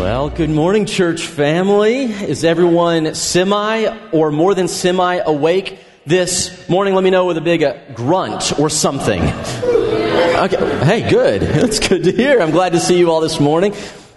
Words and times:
Well, 0.00 0.30
good 0.30 0.48
morning, 0.48 0.86
church 0.86 1.26
family. 1.26 2.04
Is 2.04 2.42
everyone 2.42 3.14
semi 3.14 3.84
or 4.12 4.32
more 4.32 4.54
than 4.54 4.66
semi 4.66 5.16
awake 5.16 5.78
this 6.06 6.66
morning? 6.70 6.94
Let 6.94 7.04
me 7.04 7.10
know 7.10 7.26
with 7.26 7.36
a 7.36 7.42
big 7.42 7.62
uh, 7.62 7.76
grunt 7.92 8.58
or 8.58 8.70
something. 8.70 9.20
Okay. 9.20 10.84
Hey, 10.86 11.10
good. 11.10 11.42
That's 11.42 11.86
good 11.86 12.04
to 12.04 12.12
hear. 12.12 12.40
I'm 12.40 12.50
glad 12.50 12.72
to 12.72 12.80
see 12.80 12.98
you 12.98 13.10
all 13.10 13.20
this 13.20 13.38
morning. 13.40 13.74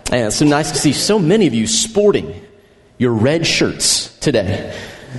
And 0.10 0.28
it's 0.28 0.38
so 0.38 0.46
nice 0.46 0.72
to 0.72 0.78
see 0.78 0.94
so 0.94 1.20
many 1.20 1.48
of 1.48 1.54
you 1.54 1.68
sporting 1.68 2.34
your 2.98 3.12
red 3.12 3.46
shirts 3.46 4.18
today. 4.20 4.74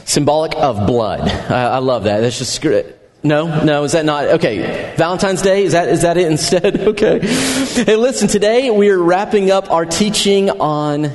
Symbolic 0.07 0.57
of 0.57 0.87
blood. 0.87 1.21
I, 1.21 1.75
I 1.75 1.79
love 1.81 2.05
that. 2.05 2.21
That's 2.21 2.39
just 2.39 2.63
great. 2.63 2.87
No, 3.27 3.65
no, 3.65 3.85
is 3.85 3.93
that 3.93 4.05
not 4.05 4.27
okay? 4.27 4.95
Valentine's 4.99 5.41
Day 5.41 5.65
is 5.65 5.73
that 5.73 5.89
is 5.89 6.03
that 6.03 6.19
it 6.19 6.27
instead? 6.31 6.81
Okay. 6.95 7.21
Hey, 7.21 7.97
listen. 7.97 8.29
Today 8.29 8.71
we 8.71 8.91
are 8.91 8.99
wrapping 8.99 9.51
up 9.51 9.71
our 9.71 9.87
teaching 9.87 10.51
on 10.51 11.11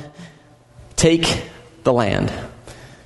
take 0.96 1.44
the 1.84 1.92
land. 1.92 2.32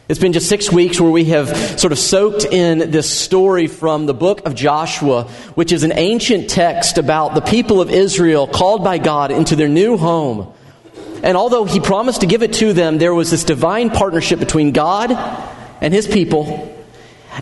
It's 0.08 0.18
been 0.18 0.32
just 0.32 0.48
six 0.48 0.72
weeks 0.72 0.98
where 0.98 1.10
we 1.10 1.26
have 1.26 1.54
sort 1.78 1.92
of 1.92 1.98
soaked 1.98 2.46
in 2.46 2.90
this 2.90 3.10
story 3.10 3.66
from 3.66 4.06
the 4.06 4.14
book 4.14 4.46
of 4.46 4.54
Joshua, 4.54 5.24
which 5.54 5.70
is 5.70 5.82
an 5.82 5.92
ancient 5.92 6.48
text 6.48 6.96
about 6.96 7.34
the 7.34 7.42
people 7.42 7.82
of 7.82 7.90
Israel 7.90 8.46
called 8.46 8.82
by 8.82 8.96
God 8.96 9.30
into 9.30 9.54
their 9.54 9.68
new 9.68 9.98
home. 9.98 10.50
And 11.22 11.36
although 11.36 11.66
he 11.66 11.78
promised 11.78 12.22
to 12.22 12.26
give 12.26 12.42
it 12.42 12.54
to 12.54 12.72
them, 12.72 12.96
there 12.96 13.14
was 13.14 13.30
this 13.30 13.44
divine 13.44 13.90
partnership 13.90 14.38
between 14.38 14.72
God 14.72 15.10
and 15.82 15.92
his 15.92 16.08
people 16.08 16.70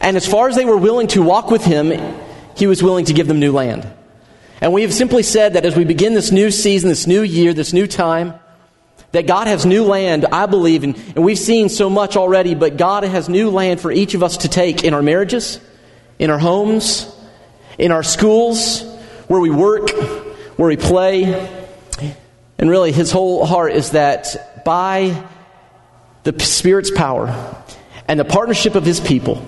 and 0.00 0.16
as 0.16 0.26
far 0.26 0.48
as 0.48 0.56
they 0.56 0.64
were 0.64 0.76
willing 0.76 1.06
to 1.08 1.22
walk 1.22 1.50
with 1.50 1.64
him, 1.64 1.92
he 2.56 2.66
was 2.66 2.82
willing 2.82 3.04
to 3.06 3.12
give 3.12 3.28
them 3.28 3.40
new 3.40 3.52
land. 3.52 3.86
And 4.60 4.72
we 4.72 4.82
have 4.82 4.94
simply 4.94 5.22
said 5.22 5.54
that 5.54 5.64
as 5.64 5.76
we 5.76 5.84
begin 5.84 6.14
this 6.14 6.30
new 6.30 6.50
season, 6.50 6.88
this 6.88 7.06
new 7.06 7.22
year, 7.22 7.52
this 7.52 7.72
new 7.72 7.86
time, 7.86 8.34
that 9.10 9.26
God 9.26 9.46
has 9.46 9.66
new 9.66 9.84
land, 9.84 10.24
I 10.32 10.46
believe, 10.46 10.84
and, 10.84 10.96
and 11.16 11.24
we've 11.24 11.38
seen 11.38 11.68
so 11.68 11.90
much 11.90 12.16
already, 12.16 12.54
but 12.54 12.76
God 12.76 13.04
has 13.04 13.28
new 13.28 13.50
land 13.50 13.80
for 13.80 13.92
each 13.92 14.14
of 14.14 14.22
us 14.22 14.38
to 14.38 14.48
take 14.48 14.84
in 14.84 14.94
our 14.94 15.02
marriages, 15.02 15.60
in 16.18 16.30
our 16.30 16.38
homes, 16.38 17.12
in 17.78 17.92
our 17.92 18.02
schools, 18.02 18.82
where 19.26 19.40
we 19.40 19.50
work, 19.50 19.90
where 20.56 20.68
we 20.68 20.76
play. 20.76 21.24
And 22.58 22.70
really, 22.70 22.92
his 22.92 23.10
whole 23.10 23.44
heart 23.44 23.72
is 23.72 23.90
that 23.90 24.64
by 24.64 25.26
the 26.22 26.38
Spirit's 26.38 26.90
power 26.90 27.54
and 28.06 28.18
the 28.18 28.24
partnership 28.24 28.76
of 28.76 28.86
his 28.86 29.00
people, 29.00 29.46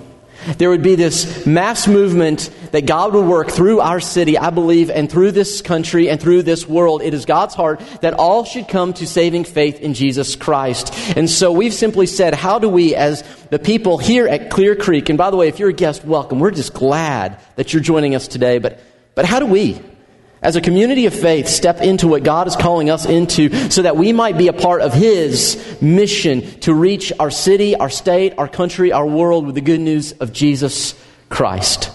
there 0.57 0.69
would 0.69 0.83
be 0.83 0.95
this 0.95 1.45
mass 1.45 1.87
movement 1.87 2.49
that 2.71 2.85
God 2.85 3.13
would 3.13 3.25
work 3.25 3.49
through 3.49 3.79
our 3.79 3.99
city, 3.99 4.37
I 4.37 4.49
believe, 4.49 4.89
and 4.89 5.09
through 5.09 5.31
this 5.31 5.61
country 5.61 6.09
and 6.09 6.19
through 6.19 6.43
this 6.43 6.67
world. 6.67 7.01
It 7.01 7.13
is 7.13 7.25
God's 7.25 7.55
heart 7.55 7.81
that 8.01 8.13
all 8.13 8.43
should 8.45 8.67
come 8.67 8.93
to 8.93 9.07
saving 9.07 9.45
faith 9.45 9.79
in 9.79 9.93
Jesus 9.93 10.35
Christ. 10.35 10.93
And 11.17 11.29
so 11.29 11.51
we've 11.51 11.73
simply 11.73 12.05
said, 12.05 12.33
how 12.33 12.59
do 12.59 12.69
we, 12.69 12.95
as 12.95 13.23
the 13.49 13.59
people 13.59 13.97
here 13.97 14.27
at 14.27 14.49
Clear 14.49 14.75
Creek, 14.75 15.09
and 15.09 15.17
by 15.17 15.31
the 15.31 15.37
way, 15.37 15.47
if 15.47 15.59
you're 15.59 15.69
a 15.69 15.73
guest, 15.73 16.05
welcome. 16.05 16.39
We're 16.39 16.51
just 16.51 16.73
glad 16.73 17.39
that 17.55 17.73
you're 17.73 17.81
joining 17.81 18.15
us 18.15 18.27
today. 18.27 18.59
But, 18.59 18.79
but 19.15 19.25
how 19.25 19.39
do 19.39 19.45
we, 19.45 19.81
as 20.45 20.55
a 20.55 20.61
community 20.61 21.07
of 21.07 21.13
faith, 21.13 21.47
step 21.47 21.81
into 21.81 22.07
what 22.07 22.23
God 22.23 22.47
is 22.47 22.55
calling 22.55 22.91
us 22.91 23.05
into 23.05 23.71
so 23.71 23.81
that 23.81 23.97
we 23.97 24.13
might 24.13 24.37
be 24.37 24.47
a 24.47 24.53
part 24.53 24.81
of 24.81 24.93
His 24.93 25.81
mission 25.81 26.41
to 26.61 26.73
reach 26.73 27.11
our 27.19 27.31
city, 27.31 27.75
our 27.75 27.89
state, 27.89 28.35
our 28.37 28.47
country, 28.47 28.91
our 28.91 29.07
world 29.07 29.47
with 29.47 29.55
the 29.55 29.61
good 29.61 29.81
news 29.81 30.11
of 30.13 30.31
Jesus 30.31 30.93
Christ. 31.29 31.91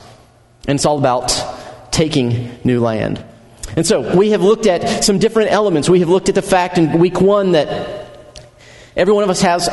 And 0.67 0.77
it's 0.77 0.85
all 0.85 0.99
about 0.99 1.93
taking 1.93 2.51
new 2.65 2.81
land. 2.81 3.25
And 3.77 3.87
so 3.87 4.17
we 4.17 4.33
have 4.33 4.43
looked 4.43 4.67
at 4.67 5.05
some 5.05 5.21
different 5.21 5.53
elements. 5.53 5.89
We 5.89 6.01
have 6.01 6.09
looked 6.09 6.29
at 6.29 6.35
the 6.35 6.43
fact 6.43 6.77
in 6.77 6.99
week 6.99 7.21
one 7.21 7.53
that 7.53 8.01
Every 8.97 9.15
one 9.15 9.23
of 9.23 9.31
us 9.31 9.41
has 9.41 9.69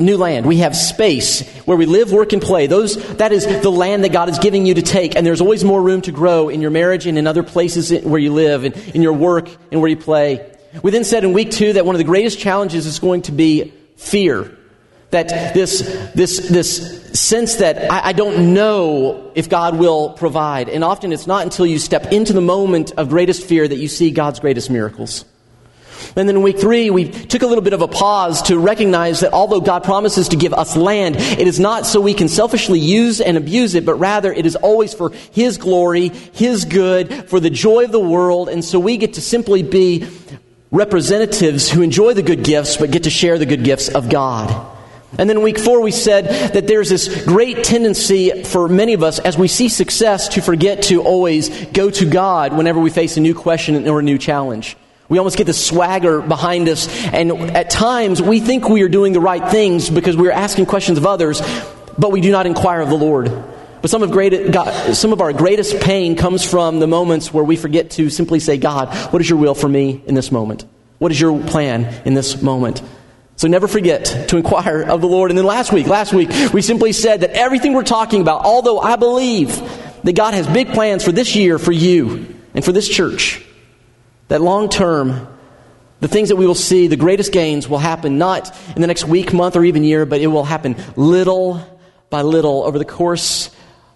new 0.00 0.16
land. 0.16 0.46
We 0.46 0.58
have 0.58 0.74
space 0.74 1.48
where 1.66 1.76
we 1.76 1.86
live, 1.86 2.10
work, 2.12 2.32
and 2.32 2.42
play. 2.42 2.66
Those, 2.66 2.96
that 3.16 3.32
is 3.32 3.46
the 3.46 3.70
land 3.70 4.04
that 4.04 4.12
God 4.12 4.28
is 4.28 4.38
giving 4.38 4.66
you 4.66 4.74
to 4.74 4.82
take. 4.82 5.16
And 5.16 5.26
there's 5.26 5.40
always 5.40 5.64
more 5.64 5.82
room 5.82 6.00
to 6.02 6.12
grow 6.12 6.48
in 6.48 6.60
your 6.60 6.70
marriage 6.70 7.06
and 7.06 7.18
in 7.18 7.26
other 7.26 7.42
places 7.42 7.92
where 8.02 8.20
you 8.20 8.32
live, 8.32 8.64
and 8.64 8.76
in 8.94 9.02
your 9.02 9.12
work 9.12 9.48
and 9.70 9.80
where 9.80 9.90
you 9.90 9.96
play. 9.96 10.50
We 10.82 10.90
then 10.90 11.04
said 11.04 11.24
in 11.24 11.32
week 11.32 11.50
two 11.50 11.74
that 11.74 11.84
one 11.84 11.94
of 11.94 11.98
the 11.98 12.04
greatest 12.04 12.38
challenges 12.38 12.86
is 12.86 12.98
going 12.98 13.22
to 13.22 13.32
be 13.32 13.72
fear. 13.96 14.56
That 15.10 15.54
this, 15.54 15.80
this, 16.14 16.48
this 16.48 17.18
sense 17.18 17.56
that 17.56 17.90
I, 17.90 18.10
I 18.10 18.12
don't 18.12 18.54
know 18.54 19.32
if 19.34 19.48
God 19.48 19.76
will 19.76 20.10
provide. 20.10 20.68
And 20.68 20.84
often 20.84 21.12
it's 21.12 21.26
not 21.26 21.42
until 21.42 21.66
you 21.66 21.80
step 21.80 22.12
into 22.12 22.32
the 22.32 22.40
moment 22.40 22.92
of 22.92 23.08
greatest 23.08 23.44
fear 23.44 23.66
that 23.66 23.76
you 23.76 23.88
see 23.88 24.12
God's 24.12 24.38
greatest 24.38 24.70
miracles. 24.70 25.24
And 26.16 26.28
then 26.28 26.36
in 26.36 26.42
week 26.42 26.58
three, 26.58 26.90
we 26.90 27.10
took 27.10 27.42
a 27.42 27.46
little 27.46 27.62
bit 27.62 27.72
of 27.72 27.82
a 27.82 27.88
pause 27.88 28.42
to 28.42 28.58
recognize 28.58 29.20
that 29.20 29.32
although 29.32 29.60
God 29.60 29.84
promises 29.84 30.28
to 30.28 30.36
give 30.36 30.52
us 30.52 30.76
land, 30.76 31.16
it 31.16 31.46
is 31.46 31.60
not 31.60 31.86
so 31.86 32.00
we 32.00 32.14
can 32.14 32.28
selfishly 32.28 32.78
use 32.78 33.20
and 33.20 33.36
abuse 33.36 33.74
it, 33.74 33.86
but 33.86 33.94
rather 33.94 34.32
it 34.32 34.46
is 34.46 34.56
always 34.56 34.94
for 34.94 35.10
His 35.32 35.58
glory, 35.58 36.08
His 36.08 36.64
good, 36.64 37.28
for 37.28 37.40
the 37.40 37.50
joy 37.50 37.84
of 37.84 37.92
the 37.92 38.00
world. 38.00 38.48
And 38.48 38.64
so 38.64 38.78
we 38.78 38.96
get 38.96 39.14
to 39.14 39.20
simply 39.20 39.62
be 39.62 40.06
representatives 40.70 41.70
who 41.70 41.82
enjoy 41.82 42.14
the 42.14 42.22
good 42.22 42.44
gifts, 42.44 42.76
but 42.76 42.90
get 42.90 43.04
to 43.04 43.10
share 43.10 43.38
the 43.38 43.46
good 43.46 43.64
gifts 43.64 43.88
of 43.88 44.08
God. 44.08 44.76
And 45.18 45.28
then 45.28 45.38
in 45.38 45.42
week 45.42 45.58
four, 45.58 45.80
we 45.80 45.90
said 45.90 46.52
that 46.52 46.68
there's 46.68 46.88
this 46.88 47.24
great 47.24 47.64
tendency 47.64 48.44
for 48.44 48.68
many 48.68 48.92
of 48.92 49.02
us 49.02 49.18
as 49.18 49.36
we 49.36 49.48
see 49.48 49.68
success 49.68 50.28
to 50.28 50.40
forget 50.40 50.82
to 50.84 51.02
always 51.02 51.48
go 51.66 51.90
to 51.90 52.08
God 52.08 52.56
whenever 52.56 52.78
we 52.78 52.90
face 52.90 53.16
a 53.16 53.20
new 53.20 53.34
question 53.34 53.88
or 53.88 53.98
a 53.98 54.02
new 54.02 54.18
challenge. 54.18 54.76
We 55.10 55.18
almost 55.18 55.36
get 55.36 55.44
the 55.44 55.52
swagger 55.52 56.22
behind 56.22 56.68
us, 56.68 56.88
and 57.06 57.32
at 57.32 57.68
times 57.68 58.22
we 58.22 58.38
think 58.38 58.68
we 58.68 58.82
are 58.82 58.88
doing 58.88 59.12
the 59.12 59.20
right 59.20 59.50
things 59.50 59.90
because 59.90 60.16
we 60.16 60.28
are 60.28 60.32
asking 60.32 60.66
questions 60.66 60.98
of 60.98 61.04
others, 61.04 61.42
but 61.98 62.12
we 62.12 62.20
do 62.20 62.30
not 62.30 62.46
inquire 62.46 62.80
of 62.80 62.88
the 62.88 62.96
Lord. 62.96 63.26
But 63.82 63.90
some 63.90 64.04
of, 64.04 64.12
great, 64.12 64.52
God, 64.52 64.94
some 64.94 65.12
of 65.12 65.20
our 65.20 65.32
greatest 65.32 65.80
pain 65.80 66.14
comes 66.14 66.48
from 66.48 66.78
the 66.78 66.86
moments 66.86 67.34
where 67.34 67.42
we 67.42 67.56
forget 67.56 67.90
to 67.92 68.08
simply 68.08 68.38
say, 68.38 68.56
God, 68.56 68.94
what 69.12 69.20
is 69.20 69.28
your 69.28 69.38
will 69.38 69.56
for 69.56 69.68
me 69.68 70.00
in 70.06 70.14
this 70.14 70.30
moment? 70.30 70.64
What 70.98 71.10
is 71.10 71.20
your 71.20 71.42
plan 71.42 72.02
in 72.04 72.14
this 72.14 72.40
moment? 72.40 72.80
So 73.34 73.48
never 73.48 73.66
forget 73.66 74.28
to 74.28 74.36
inquire 74.36 74.82
of 74.82 75.00
the 75.00 75.08
Lord. 75.08 75.32
And 75.32 75.38
then 75.38 75.46
last 75.46 75.72
week, 75.72 75.88
last 75.88 76.12
week, 76.12 76.28
we 76.52 76.62
simply 76.62 76.92
said 76.92 77.22
that 77.22 77.30
everything 77.30 77.72
we're 77.72 77.82
talking 77.82 78.20
about, 78.20 78.44
although 78.44 78.78
I 78.78 78.94
believe 78.94 79.56
that 80.04 80.12
God 80.12 80.34
has 80.34 80.46
big 80.46 80.68
plans 80.68 81.02
for 81.02 81.10
this 81.10 81.34
year 81.34 81.58
for 81.58 81.72
you 81.72 82.32
and 82.54 82.64
for 82.64 82.70
this 82.70 82.88
church, 82.88 83.44
that 84.30 84.40
long 84.40 84.68
term, 84.68 85.26
the 85.98 86.06
things 86.06 86.28
that 86.28 86.36
we 86.36 86.46
will 86.46 86.54
see, 86.54 86.86
the 86.86 86.96
greatest 86.96 87.32
gains 87.32 87.68
will 87.68 87.78
happen 87.78 88.16
not 88.16 88.56
in 88.74 88.80
the 88.80 88.86
next 88.86 89.04
week, 89.04 89.32
month, 89.32 89.56
or 89.56 89.64
even 89.64 89.82
year, 89.82 90.06
but 90.06 90.20
it 90.20 90.28
will 90.28 90.44
happen 90.44 90.76
little 90.94 91.60
by 92.10 92.22
little 92.22 92.62
over 92.62 92.78
the 92.78 92.84
course 92.84 93.50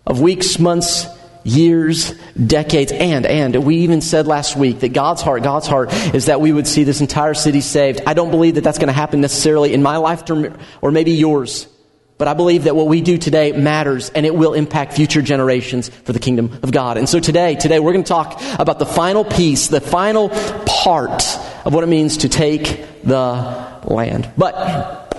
of 0.04 0.20
weeks, 0.20 0.58
months, 0.58 1.06
years, 1.44 2.10
decades, 2.32 2.90
and, 2.90 3.26
and 3.26 3.64
we 3.64 3.76
even 3.76 4.00
said 4.00 4.26
last 4.26 4.56
week 4.56 4.80
that 4.80 4.92
God's 4.92 5.22
heart, 5.22 5.44
God's 5.44 5.68
heart 5.68 5.92
is 6.12 6.26
that 6.26 6.40
we 6.40 6.52
would 6.52 6.66
see 6.66 6.82
this 6.82 7.00
entire 7.00 7.34
city 7.34 7.60
saved. 7.60 8.00
I 8.04 8.14
don't 8.14 8.32
believe 8.32 8.56
that 8.56 8.64
that's 8.64 8.78
going 8.78 8.88
to 8.88 8.92
happen 8.92 9.20
necessarily 9.20 9.72
in 9.72 9.84
my 9.84 9.98
lifetime 9.98 10.58
or 10.82 10.90
maybe 10.90 11.12
yours. 11.12 11.68
But 12.16 12.28
I 12.28 12.34
believe 12.34 12.64
that 12.64 12.76
what 12.76 12.86
we 12.86 13.00
do 13.00 13.18
today 13.18 13.52
matters 13.52 14.10
and 14.10 14.24
it 14.24 14.34
will 14.34 14.54
impact 14.54 14.92
future 14.92 15.20
generations 15.20 15.88
for 15.88 16.12
the 16.12 16.20
kingdom 16.20 16.58
of 16.62 16.70
God. 16.70 16.96
And 16.96 17.08
so 17.08 17.18
today, 17.18 17.56
today 17.56 17.80
we're 17.80 17.92
going 17.92 18.04
to 18.04 18.08
talk 18.08 18.40
about 18.58 18.78
the 18.78 18.86
final 18.86 19.24
piece, 19.24 19.66
the 19.66 19.80
final 19.80 20.28
part 20.64 21.24
of 21.64 21.74
what 21.74 21.82
it 21.82 21.88
means 21.88 22.18
to 22.18 22.28
take 22.28 22.86
the 23.02 23.80
land. 23.84 24.30
But 24.38 25.12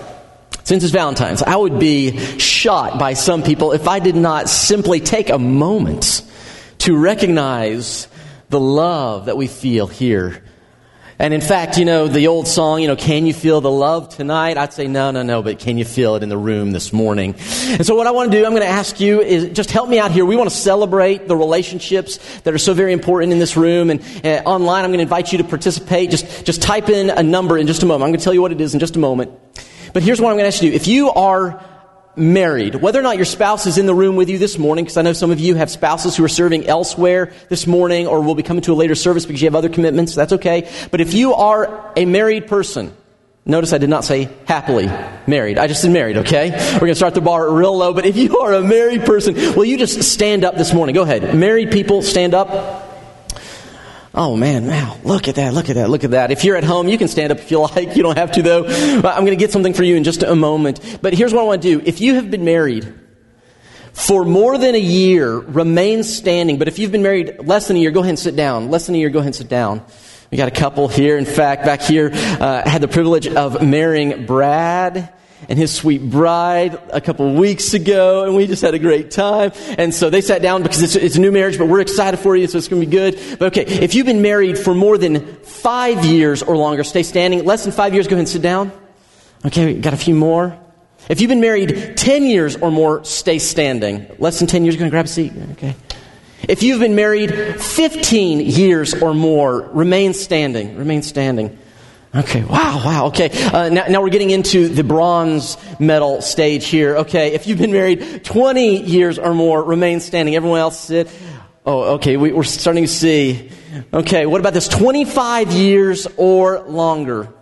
since 0.64 0.82
it's 0.82 0.92
Valentine's, 0.92 1.42
I 1.42 1.54
would 1.54 1.78
be 1.78 2.16
shot 2.38 2.98
by 2.98 3.12
some 3.12 3.42
people 3.42 3.72
if 3.72 3.86
I 3.86 3.98
did 3.98 4.16
not 4.16 4.48
simply 4.48 5.00
take 5.00 5.28
a 5.28 5.38
moment 5.38 6.22
to 6.78 6.96
recognize 6.96 8.08
the 8.48 8.60
love 8.60 9.26
that 9.26 9.36
we 9.36 9.48
feel 9.48 9.86
here 9.86 10.42
and 11.18 11.32
in 11.32 11.40
fact, 11.40 11.78
you 11.78 11.86
know, 11.86 12.08
the 12.08 12.26
old 12.26 12.46
song, 12.46 12.82
you 12.82 12.88
know, 12.88 12.96
can 12.96 13.24
you 13.24 13.32
feel 13.32 13.62
the 13.62 13.70
love 13.70 14.10
tonight? 14.10 14.58
I'd 14.58 14.74
say 14.74 14.86
no, 14.86 15.10
no, 15.10 15.22
no, 15.22 15.42
but 15.42 15.58
can 15.58 15.78
you 15.78 15.84
feel 15.84 16.14
it 16.16 16.22
in 16.22 16.28
the 16.28 16.36
room 16.36 16.72
this 16.72 16.92
morning? 16.92 17.34
And 17.68 17.86
so 17.86 17.94
what 17.96 18.06
I 18.06 18.10
want 18.10 18.30
to 18.30 18.38
do, 18.38 18.44
I'm 18.44 18.52
going 18.52 18.62
to 18.62 18.68
ask 18.68 19.00
you 19.00 19.22
is 19.22 19.48
just 19.56 19.70
help 19.70 19.88
me 19.88 19.98
out 19.98 20.10
here. 20.10 20.26
We 20.26 20.36
want 20.36 20.50
to 20.50 20.56
celebrate 20.56 21.26
the 21.26 21.36
relationships 21.36 22.18
that 22.40 22.52
are 22.52 22.58
so 22.58 22.74
very 22.74 22.92
important 22.92 23.32
in 23.32 23.38
this 23.38 23.56
room 23.56 23.88
and 23.88 24.02
uh, 24.24 24.42
online. 24.44 24.84
I'm 24.84 24.90
going 24.90 24.98
to 24.98 25.04
invite 25.04 25.32
you 25.32 25.38
to 25.38 25.44
participate. 25.44 26.10
Just, 26.10 26.44
just 26.44 26.60
type 26.60 26.90
in 26.90 27.08
a 27.08 27.22
number 27.22 27.56
in 27.56 27.66
just 27.66 27.82
a 27.82 27.86
moment. 27.86 28.04
I'm 28.04 28.10
going 28.10 28.18
to 28.18 28.24
tell 28.24 28.34
you 28.34 28.42
what 28.42 28.52
it 28.52 28.60
is 28.60 28.74
in 28.74 28.80
just 28.80 28.96
a 28.96 28.98
moment. 28.98 29.30
But 29.94 30.02
here's 30.02 30.20
what 30.20 30.28
I'm 30.28 30.34
going 30.34 30.50
to 30.50 30.54
ask 30.54 30.62
you. 30.62 30.72
If 30.72 30.86
you 30.86 31.10
are 31.12 31.64
married. 32.16 32.74
Whether 32.74 32.98
or 32.98 33.02
not 33.02 33.16
your 33.16 33.24
spouse 33.24 33.66
is 33.66 33.78
in 33.78 33.86
the 33.86 33.94
room 33.94 34.16
with 34.16 34.28
you 34.28 34.38
this 34.38 34.58
morning, 34.58 34.84
because 34.84 34.96
I 34.96 35.02
know 35.02 35.12
some 35.12 35.30
of 35.30 35.38
you 35.38 35.54
have 35.54 35.70
spouses 35.70 36.16
who 36.16 36.24
are 36.24 36.28
serving 36.28 36.66
elsewhere 36.66 37.32
this 37.48 37.66
morning 37.66 38.06
or 38.06 38.22
will 38.22 38.34
be 38.34 38.42
coming 38.42 38.62
to 38.62 38.72
a 38.72 38.74
later 38.74 38.94
service 38.94 39.26
because 39.26 39.42
you 39.42 39.46
have 39.46 39.54
other 39.54 39.68
commitments, 39.68 40.14
that's 40.14 40.32
okay. 40.34 40.70
But 40.90 41.00
if 41.00 41.14
you 41.14 41.34
are 41.34 41.92
a 41.96 42.04
married 42.04 42.46
person, 42.46 42.94
notice 43.44 43.72
I 43.72 43.78
did 43.78 43.90
not 43.90 44.04
say 44.04 44.28
happily 44.46 44.90
married. 45.26 45.58
I 45.58 45.66
just 45.66 45.82
said 45.82 45.90
married, 45.90 46.16
okay? 46.18 46.50
We're 46.74 46.80
going 46.80 46.92
to 46.92 46.96
start 46.96 47.14
the 47.14 47.20
bar 47.20 47.50
real 47.50 47.76
low, 47.76 47.92
but 47.92 48.06
if 48.06 48.16
you 48.16 48.38
are 48.40 48.54
a 48.54 48.62
married 48.62 49.04
person, 49.04 49.34
will 49.54 49.64
you 49.64 49.78
just 49.78 50.02
stand 50.02 50.44
up 50.44 50.56
this 50.56 50.72
morning? 50.72 50.94
Go 50.94 51.02
ahead. 51.02 51.34
Married 51.34 51.70
people, 51.70 52.02
stand 52.02 52.34
up. 52.34 52.85
Oh 54.18 54.34
man, 54.34 54.66
wow, 54.66 54.96
look 55.04 55.28
at 55.28 55.34
that, 55.34 55.52
look 55.52 55.68
at 55.68 55.74
that, 55.74 55.90
look 55.90 56.02
at 56.02 56.12
that. 56.12 56.30
If 56.30 56.42
you're 56.42 56.56
at 56.56 56.64
home, 56.64 56.88
you 56.88 56.96
can 56.96 57.06
stand 57.06 57.32
up 57.32 57.38
if 57.38 57.50
you 57.50 57.60
like. 57.76 57.96
You 57.96 58.02
don't 58.02 58.16
have 58.16 58.32
to 58.32 58.42
though. 58.42 58.64
I'm 58.64 59.02
going 59.02 59.26
to 59.26 59.36
get 59.36 59.52
something 59.52 59.74
for 59.74 59.84
you 59.84 59.94
in 59.94 60.04
just 60.04 60.22
a 60.22 60.34
moment. 60.34 60.98
But 61.02 61.12
here's 61.12 61.34
what 61.34 61.42
I 61.42 61.44
want 61.44 61.60
to 61.60 61.78
do. 61.78 61.84
If 61.84 62.00
you 62.00 62.14
have 62.14 62.30
been 62.30 62.46
married 62.46 62.92
for 63.92 64.24
more 64.24 64.56
than 64.56 64.74
a 64.74 64.80
year, 64.80 65.36
remain 65.36 66.02
standing. 66.02 66.58
But 66.58 66.66
if 66.66 66.78
you've 66.78 66.92
been 66.92 67.02
married 67.02 67.46
less 67.46 67.68
than 67.68 67.76
a 67.76 67.80
year, 67.80 67.90
go 67.90 68.00
ahead 68.00 68.10
and 68.10 68.18
sit 68.18 68.36
down. 68.36 68.70
Less 68.70 68.86
than 68.86 68.94
a 68.94 68.98
year, 68.98 69.10
go 69.10 69.18
ahead 69.18 69.26
and 69.26 69.36
sit 69.36 69.48
down. 69.48 69.84
We 70.30 70.38
got 70.38 70.48
a 70.48 70.52
couple 70.52 70.88
here. 70.88 71.18
In 71.18 71.26
fact, 71.26 71.66
back 71.66 71.82
here, 71.82 72.10
uh, 72.12 72.66
had 72.66 72.80
the 72.80 72.88
privilege 72.88 73.26
of 73.26 73.62
marrying 73.62 74.24
Brad 74.24 75.12
and 75.48 75.58
his 75.58 75.72
sweet 75.72 76.02
bride 76.02 76.78
a 76.90 77.00
couple 77.00 77.32
weeks 77.34 77.74
ago, 77.74 78.24
and 78.24 78.34
we 78.34 78.46
just 78.46 78.62
had 78.62 78.74
a 78.74 78.78
great 78.78 79.10
time. 79.10 79.52
And 79.78 79.94
so 79.94 80.10
they 80.10 80.20
sat 80.20 80.42
down 80.42 80.62
because 80.62 80.82
it's, 80.82 80.96
it's 80.96 81.16
a 81.16 81.20
new 81.20 81.32
marriage, 81.32 81.58
but 81.58 81.68
we're 81.68 81.80
excited 81.80 82.18
for 82.18 82.36
you, 82.36 82.46
so 82.46 82.58
it's 82.58 82.68
going 82.68 82.82
to 82.82 82.86
be 82.86 82.90
good. 82.90 83.38
But 83.38 83.56
okay, 83.56 83.64
if 83.64 83.94
you've 83.94 84.06
been 84.06 84.22
married 84.22 84.58
for 84.58 84.74
more 84.74 84.98
than 84.98 85.36
five 85.36 86.04
years 86.04 86.42
or 86.42 86.56
longer, 86.56 86.84
stay 86.84 87.02
standing. 87.02 87.44
Less 87.44 87.64
than 87.64 87.72
five 87.72 87.94
years, 87.94 88.06
go 88.06 88.14
ahead 88.14 88.20
and 88.20 88.28
sit 88.28 88.42
down. 88.42 88.72
Okay, 89.44 89.74
we 89.74 89.80
got 89.80 89.94
a 89.94 89.98
few 89.98 90.14
more. 90.14 90.58
If 91.08 91.20
you've 91.20 91.28
been 91.28 91.40
married 91.40 91.96
10 91.96 92.24
years 92.24 92.56
or 92.56 92.70
more, 92.70 93.04
stay 93.04 93.38
standing. 93.38 94.06
Less 94.18 94.38
than 94.40 94.48
10 94.48 94.64
years, 94.64 94.76
go 94.76 94.82
and 94.82 94.90
grab 94.90 95.04
a 95.04 95.08
seat. 95.08 95.32
Okay. 95.52 95.76
If 96.48 96.62
you've 96.62 96.80
been 96.80 96.96
married 96.96 97.32
15 97.60 98.40
years 98.40 98.94
or 98.94 99.14
more, 99.14 99.60
remain 99.60 100.14
standing. 100.14 100.76
Remain 100.76 101.02
standing. 101.02 101.56
Okay, 102.16 102.42
wow, 102.44 102.80
wow, 102.82 103.06
okay. 103.08 103.28
Uh, 103.52 103.68
now, 103.68 103.84
now, 103.90 104.00
we're 104.00 104.08
getting 104.08 104.30
into 104.30 104.68
the 104.68 104.82
bronze 104.82 105.58
medal 105.78 106.22
stage 106.22 106.66
here. 106.66 106.96
Okay, 106.98 107.34
if 107.34 107.46
you've 107.46 107.58
been 107.58 107.72
married 107.72 108.24
20 108.24 108.84
years 108.84 109.18
or 109.18 109.34
more, 109.34 109.62
remain 109.62 110.00
standing. 110.00 110.34
Everyone 110.34 110.58
else 110.58 110.80
sit. 110.80 111.10
Oh, 111.66 111.96
okay, 111.96 112.16
we, 112.16 112.32
we're 112.32 112.44
starting 112.44 112.84
to 112.84 112.88
see. 112.88 113.50
Okay, 113.92 114.24
what 114.24 114.40
about 114.40 114.54
this? 114.54 114.66
25 114.66 115.52
years 115.52 116.06
or 116.16 116.60
longer. 116.60 117.34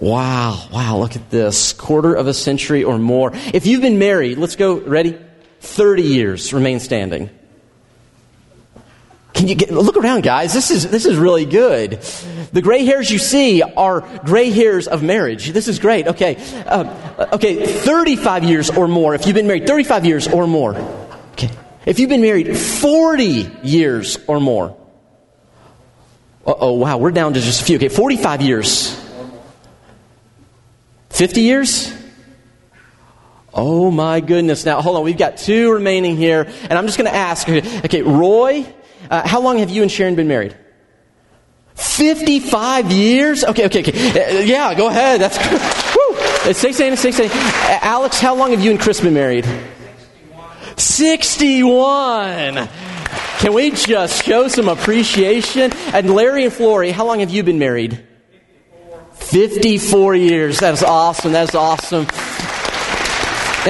Wow, 0.00 0.68
wow, 0.72 0.96
look 0.96 1.14
at 1.14 1.28
this. 1.28 1.74
Quarter 1.74 2.14
of 2.14 2.28
a 2.28 2.34
century 2.34 2.82
or 2.82 2.98
more. 2.98 3.32
If 3.52 3.66
you've 3.66 3.82
been 3.82 3.98
married, 3.98 4.38
let's 4.38 4.56
go, 4.56 4.78
ready? 4.78 5.18
30 5.60 6.02
years, 6.02 6.54
remain 6.54 6.80
standing. 6.80 7.28
Can 9.36 9.48
you 9.48 9.54
get, 9.54 9.70
look 9.70 9.98
around, 9.98 10.22
guys? 10.22 10.54
This 10.54 10.70
is, 10.70 10.90
this 10.90 11.04
is 11.04 11.18
really 11.18 11.44
good. 11.44 12.00
The 12.52 12.62
gray 12.62 12.86
hairs 12.86 13.10
you 13.10 13.18
see 13.18 13.60
are 13.62 14.00
gray 14.24 14.48
hairs 14.50 14.88
of 14.88 15.02
marriage. 15.02 15.50
This 15.50 15.68
is 15.68 15.78
great. 15.78 16.08
Okay. 16.08 16.36
Uh, 16.64 17.28
okay. 17.34 17.66
35 17.66 18.44
years 18.44 18.70
or 18.70 18.88
more. 18.88 19.14
If 19.14 19.26
you've 19.26 19.34
been 19.34 19.46
married 19.46 19.66
35 19.66 20.06
years 20.06 20.26
or 20.26 20.46
more. 20.46 20.74
Okay. 21.32 21.50
If 21.84 21.98
you've 21.98 22.08
been 22.08 22.22
married 22.22 22.56
40 22.56 23.50
years 23.62 24.18
or 24.26 24.40
more. 24.40 24.74
oh, 26.46 26.72
wow. 26.72 26.96
We're 26.96 27.10
down 27.10 27.34
to 27.34 27.40
just 27.40 27.60
a 27.60 27.64
few. 27.66 27.76
Okay. 27.76 27.90
45 27.90 28.40
years. 28.40 28.98
50 31.10 31.40
years? 31.42 31.94
Oh 33.52 33.90
my 33.90 34.20
goodness. 34.20 34.64
Now, 34.64 34.80
hold 34.80 34.96
on. 34.96 35.04
We've 35.04 35.18
got 35.18 35.36
two 35.36 35.72
remaining 35.72 36.16
here. 36.16 36.50
And 36.62 36.72
I'm 36.72 36.86
just 36.86 36.96
going 36.96 37.10
to 37.10 37.16
ask. 37.16 37.46
Okay, 37.46 38.00
Roy 38.00 38.66
uh, 39.10 39.26
how 39.26 39.40
long 39.40 39.58
have 39.58 39.70
you 39.70 39.82
and 39.82 39.90
Sharon 39.90 40.14
been 40.14 40.28
married? 40.28 40.56
55 41.74 42.90
years? 42.90 43.44
Okay, 43.44 43.66
okay, 43.66 43.80
okay. 43.80 44.38
Uh, 44.38 44.40
yeah, 44.40 44.74
go 44.74 44.88
ahead. 44.88 45.20
That's. 45.20 45.36
Woo. 45.94 46.52
Stay 46.52 46.72
saying. 46.72 46.94
Uh, 46.94 47.78
Alex, 47.82 48.18
how 48.20 48.34
long 48.34 48.52
have 48.52 48.60
you 48.62 48.70
and 48.70 48.80
Chris 48.80 49.00
been 49.00 49.14
married? 49.14 49.44
61. 50.76 52.54
61. 52.54 52.68
Can 53.38 53.52
we 53.52 53.70
just 53.70 54.24
show 54.24 54.48
some 54.48 54.68
appreciation? 54.68 55.70
And 55.92 56.14
Larry 56.14 56.44
and 56.44 56.52
Flory, 56.52 56.90
how 56.90 57.06
long 57.06 57.20
have 57.20 57.30
you 57.30 57.42
been 57.42 57.58
married? 57.58 58.02
54 59.12 60.14
years. 60.14 60.60
That 60.60 60.72
is 60.72 60.82
awesome. 60.82 61.32
That 61.32 61.50
is 61.50 61.54
awesome. 61.54 62.06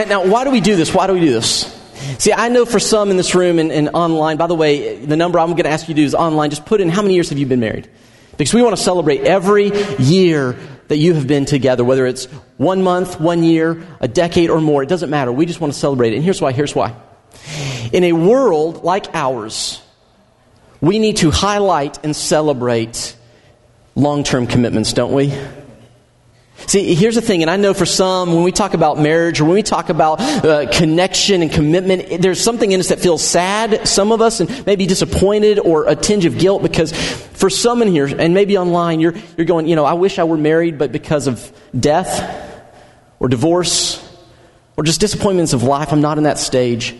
Now, 0.08 0.24
why 0.24 0.44
do 0.44 0.50
we 0.50 0.60
do 0.60 0.76
this? 0.76 0.94
Why 0.94 1.06
do 1.08 1.14
we 1.14 1.20
do 1.20 1.32
this? 1.32 1.75
See, 2.18 2.32
I 2.32 2.48
know 2.48 2.64
for 2.64 2.78
some 2.78 3.10
in 3.10 3.16
this 3.16 3.34
room 3.34 3.58
and, 3.58 3.72
and 3.72 3.90
online, 3.94 4.36
by 4.36 4.46
the 4.46 4.54
way, 4.54 5.04
the 5.04 5.16
number 5.16 5.38
I'm 5.38 5.50
going 5.50 5.64
to 5.64 5.70
ask 5.70 5.88
you 5.88 5.94
to 5.94 6.00
do 6.00 6.04
is 6.04 6.14
online. 6.14 6.50
Just 6.50 6.66
put 6.66 6.80
in 6.80 6.88
how 6.88 7.02
many 7.02 7.14
years 7.14 7.30
have 7.30 7.38
you 7.38 7.46
been 7.46 7.60
married? 7.60 7.88
Because 8.36 8.52
we 8.52 8.62
want 8.62 8.76
to 8.76 8.82
celebrate 8.82 9.22
every 9.22 9.72
year 9.98 10.56
that 10.88 10.98
you 10.98 11.14
have 11.14 11.26
been 11.26 11.46
together, 11.46 11.84
whether 11.84 12.06
it's 12.06 12.26
one 12.58 12.82
month, 12.82 13.18
one 13.18 13.42
year, 13.42 13.86
a 14.00 14.08
decade, 14.08 14.50
or 14.50 14.60
more. 14.60 14.82
It 14.82 14.88
doesn't 14.88 15.10
matter. 15.10 15.32
We 15.32 15.46
just 15.46 15.60
want 15.60 15.72
to 15.72 15.78
celebrate 15.78 16.12
it. 16.12 16.16
And 16.16 16.24
here's 16.24 16.40
why. 16.40 16.52
Here's 16.52 16.74
why. 16.74 16.94
In 17.92 18.04
a 18.04 18.12
world 18.12 18.84
like 18.84 19.14
ours, 19.14 19.80
we 20.80 20.98
need 20.98 21.18
to 21.18 21.30
highlight 21.30 22.04
and 22.04 22.14
celebrate 22.14 23.16
long 23.94 24.22
term 24.22 24.46
commitments, 24.46 24.92
don't 24.92 25.12
we? 25.12 25.32
See, 26.66 26.94
here's 26.94 27.14
the 27.14 27.20
thing, 27.20 27.42
and 27.42 27.50
I 27.50 27.56
know 27.56 27.74
for 27.74 27.84
some, 27.84 28.34
when 28.34 28.42
we 28.42 28.50
talk 28.50 28.72
about 28.72 28.98
marriage 28.98 29.40
or 29.40 29.44
when 29.44 29.54
we 29.54 29.62
talk 29.62 29.88
about 29.88 30.20
uh, 30.20 30.68
connection 30.72 31.42
and 31.42 31.52
commitment, 31.52 32.22
there's 32.22 32.40
something 32.40 32.72
in 32.72 32.80
us 32.80 32.88
that 32.88 32.98
feels 32.98 33.22
sad, 33.22 33.86
some 33.86 34.10
of 34.10 34.22
us, 34.22 34.40
and 34.40 34.66
maybe 34.66 34.86
disappointed 34.86 35.58
or 35.58 35.86
a 35.86 35.94
tinge 35.94 36.24
of 36.24 36.38
guilt 36.38 36.62
because 36.62 36.92
for 36.92 37.50
some 37.50 37.82
in 37.82 37.88
here, 37.88 38.06
and 38.06 38.32
maybe 38.32 38.56
online, 38.56 39.00
you're, 39.00 39.14
you're 39.36 39.44
going, 39.44 39.68
you 39.68 39.76
know, 39.76 39.84
I 39.84 39.92
wish 39.92 40.18
I 40.18 40.24
were 40.24 40.38
married, 40.38 40.78
but 40.78 40.92
because 40.92 41.26
of 41.26 41.52
death 41.78 42.64
or 43.20 43.28
divorce 43.28 44.02
or 44.76 44.82
just 44.82 45.00
disappointments 45.00 45.52
of 45.52 45.62
life, 45.62 45.92
I'm 45.92 46.00
not 46.00 46.16
in 46.16 46.24
that 46.24 46.38
stage. 46.38 46.96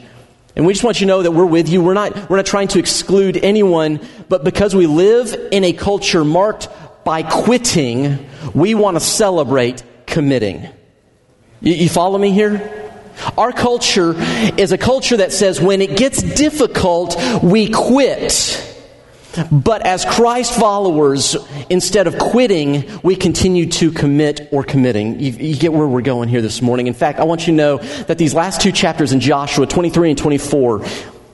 And 0.55 0.65
we 0.65 0.73
just 0.73 0.85
want 0.85 1.01
you 1.01 1.07
to 1.07 1.09
know 1.09 1.23
that 1.23 1.33
we're 1.33 1.45
with 1.45 1.69
you. 1.69 1.83
We're 1.83 1.95
not, 1.95 2.31
we're 2.31 2.37
not 2.37 2.47
trying 2.47 2.69
to 2.69 2.79
exclude 2.79 3.37
anyone, 3.37 4.01
but 4.29 4.45
because 4.45 4.75
we 4.75 4.87
live 4.87 5.35
in 5.51 5.65
a 5.65 5.73
culture 5.73 6.25
marked 6.25 6.69
by 7.07 7.23
quitting, 7.23 8.29
we 8.53 8.75
want 8.75 8.97
to 8.97 9.01
celebrate 9.01 9.85
committing. 10.07 10.69
You, 11.61 11.73
you 11.73 11.89
follow 11.89 12.19
me 12.19 12.33
here? 12.33 12.93
Our 13.39 13.53
culture 13.53 14.15
is 14.59 14.73
a 14.73 14.79
culture 14.79 15.19
that 15.19 15.33
says 15.33 15.61
when 15.61 15.81
it 15.81 15.97
gets 15.97 16.21
difficult, 16.21 17.17
we 17.45 17.71
quit. 17.71 18.75
But 19.53 19.87
as 19.87 20.05
Christ 20.05 20.59
followers, 20.59 21.37
instead 21.71 22.09
of 22.09 22.19
quitting, 22.19 23.01
we 23.05 23.15
continue 23.15 23.67
to 23.67 23.93
commit 23.93 24.49
or 24.51 24.65
committing. 24.65 25.21
You, 25.21 25.31
you, 25.31 25.57
get 25.57 25.73
where 25.73 25.87
we're 25.87 26.01
going 26.03 26.29
here 26.29 26.43
this 26.43 26.61
morning. 26.61 26.89
In 26.89 26.95
fact, 26.95 27.21
I 27.21 27.25
want 27.25 27.43
you 27.43 27.53
to 27.53 27.57
know 27.57 27.77
that 28.09 28.19
these 28.19 28.35
last 28.35 28.61
two 28.61 28.73
chapters 28.73 29.13
in 29.13 29.21
Joshua 29.21 29.67
23 29.67 30.11
and 30.11 30.19
24 30.19 30.85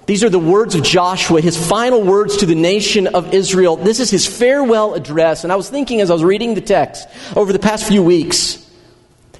these 0.07 0.25
are 0.25 0.29
the 0.29 0.39
words 0.39 0.75
of 0.75 0.83
Joshua, 0.83 1.41
his 1.41 1.57
final 1.57 2.03
words 2.03 2.39
to 2.39 2.47
the 2.47 2.55
nation 2.55 3.07
of 3.07 3.33
Israel. 3.33 3.77
This 3.77 4.01
is 4.01 4.11
his 4.11 4.27
farewell 4.27 4.95
address. 4.95 5.45
And 5.45 5.53
I 5.53 5.57
was 5.57 5.71
thinking 5.71 6.01
as 6.01 6.11
I 6.11 6.15
was 6.15 6.25
reading 6.25 6.55
the 6.55 6.61
text 6.61 7.09
over 7.37 7.53
the 7.53 7.59
past 7.61 7.87
few 7.87 8.03
weeks, 8.03 8.59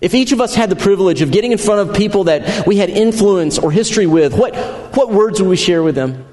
if 0.01 0.15
each 0.15 0.33
of 0.33 0.41
us 0.41 0.55
had 0.55 0.71
the 0.71 0.77
privilege 0.77 1.21
of 1.21 1.31
getting 1.31 1.53
in 1.53 1.59
front 1.59 1.89
of 1.89 1.97
people 1.97 2.25
that 2.25 2.67
we 2.67 2.77
had 2.77 2.91
influence 2.91 3.59
or 3.59 3.71
history 3.71 4.07
with, 4.07 4.35
what, 4.37 4.55
what 4.97 5.11
words 5.11 5.41
would 5.41 5.49
we 5.49 5.57
share 5.57 5.83
with 5.83 5.95
them? 5.95 6.27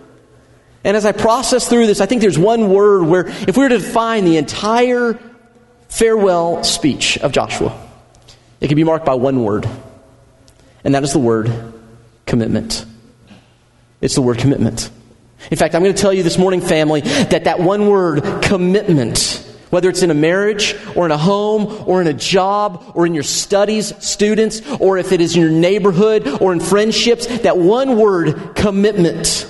And 0.84 0.96
as 0.96 1.06
I 1.06 1.12
process 1.12 1.68
through 1.68 1.88
this, 1.88 2.00
I 2.00 2.06
think 2.06 2.22
there's 2.22 2.39
one 2.39 2.70
word 2.70 3.04
where, 3.04 3.27
if 3.27 3.58
we 3.58 3.63
were 3.63 3.70
to 3.70 3.80
define 3.80 4.25
the 4.25 4.38
entire 4.38 5.20
farewell 5.89 6.63
speech 6.63 7.18
of 7.18 7.32
Joshua, 7.32 7.77
it 8.62 8.68
could 8.68 8.77
be 8.77 8.84
marked 8.84 9.06
by 9.06 9.15
one 9.15 9.44
word, 9.44 9.68
and 10.84 10.96
that 10.96 11.04
is 11.04 11.13
the 11.13 11.20
word 11.20 11.51
commitment. 12.25 12.86
It's 14.01 14.15
the 14.15 14.22
word 14.22 14.38
commitment. 14.38 14.89
In 15.51 15.58
fact, 15.58 15.75
I'm 15.75 15.84
going 15.84 15.96
to 15.96 16.01
tell 16.01 16.13
you 16.13 16.24
this 16.24 16.38
morning, 16.38 16.62
family, 16.62 17.01
that 17.01 17.46
that 17.46 17.60
one 17.60 17.88
word, 17.88 18.44
commitment, 18.44 19.46
whether 19.70 19.89
it's 19.89 20.01
in 20.01 20.12
a 20.12 20.15
marriage 20.15 20.75
or 20.96 21.06
in 21.06 21.12
a 21.12 21.18
home 21.18 21.84
or 21.88 22.01
in 22.01 22.08
a 22.08 22.13
job 22.13 22.91
or 22.96 23.06
in 23.06 23.13
your 23.13 23.24
studies, 23.24 23.94
students, 24.03 24.62
or 24.79 24.98
if 24.98 25.12
it 25.12 25.22
is 25.22 25.36
in 25.36 25.41
your 25.41 25.51
neighborhood 25.51 26.27
or 26.41 26.51
in 26.53 26.60
friendships, 26.60 27.27
that 27.39 27.58
one 27.58 27.98
word, 27.98 28.56
commitment, 28.56 29.50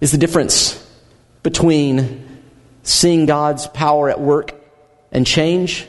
is 0.00 0.12
the 0.12 0.18
difference 0.18 0.84
between 1.42 2.26
seeing 2.82 3.26
God's 3.26 3.66
power 3.66 4.08
at 4.08 4.20
work 4.20 4.54
and 5.10 5.26
change 5.26 5.86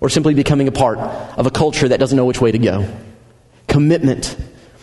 or 0.00 0.08
simply 0.08 0.34
becoming 0.34 0.68
a 0.68 0.72
part 0.72 0.98
of 0.98 1.46
a 1.46 1.50
culture 1.50 1.88
that 1.88 2.00
doesn't 2.00 2.16
know 2.16 2.24
which 2.24 2.40
way 2.40 2.52
to 2.52 2.58
go. 2.58 2.88
Commitment 3.66 4.36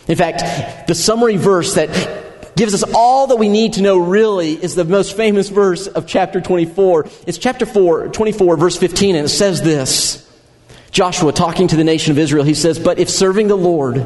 in 0.08 0.16
fact, 0.16 0.86
the 0.86 0.94
summary 0.94 1.36
verse 1.36 1.74
that 1.74 1.88
gives 2.56 2.74
us 2.74 2.84
all 2.94 3.28
that 3.28 3.36
we 3.36 3.48
need 3.48 3.74
to 3.74 3.82
know 3.82 3.98
really 3.98 4.52
is 4.52 4.74
the 4.74 4.84
most 4.84 5.16
famous 5.16 5.48
verse 5.48 5.86
of 5.86 6.06
chapter 6.06 6.40
24. 6.40 7.08
It's 7.26 7.38
chapter 7.38 7.66
4, 7.66 8.08
24, 8.08 8.56
verse 8.56 8.76
15, 8.76 9.16
and 9.16 9.26
it 9.26 9.30
says 9.30 9.62
this. 9.62 10.20
Joshua 10.90 11.32
talking 11.32 11.66
to 11.68 11.76
the 11.76 11.84
nation 11.84 12.12
of 12.12 12.18
Israel, 12.18 12.44
he 12.44 12.54
says, 12.54 12.78
But 12.78 12.98
if 12.98 13.08
serving 13.10 13.48
the 13.48 13.56
Lord 13.56 14.04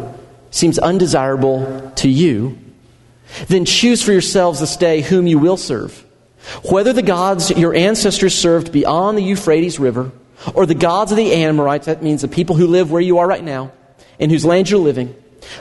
seems 0.51 0.79
undesirable 0.79 1.93
to 1.97 2.09
you, 2.09 2.59
then 3.49 3.67
choose 3.67 4.03
for 4.03 4.13
yourselves 4.13 4.61
this 4.61 4.77
day 4.77 5.03
whom 5.03 5.27
you 5.27 5.39
will 5.39 5.59
serve. 5.59 6.05
Whether 6.71 6.95
the 6.95 7.03
gods 7.03 7.51
your 7.51 7.75
ancestors 7.75 8.35
served 8.35 8.73
beyond 8.73 9.19
the 9.19 9.23
Euphrates 9.23 9.79
River, 9.79 10.13
or 10.55 10.65
the 10.65 10.75
gods 10.75 11.11
of 11.11 11.19
the 11.19 11.35
Amorites, 11.35 11.87
that 11.87 12.03
means 12.03 12.23
the 12.23 12.29
people 12.29 12.57
who 12.57 12.67
live 12.67 12.91
where 12.91 13.03
you 13.03 13.19
are 13.19 13.27
right 13.27 13.45
now, 13.45 13.73
in 14.19 14.31
whose 14.31 14.45
land 14.45 14.71
you're 14.71 14.81
living, 14.81 15.15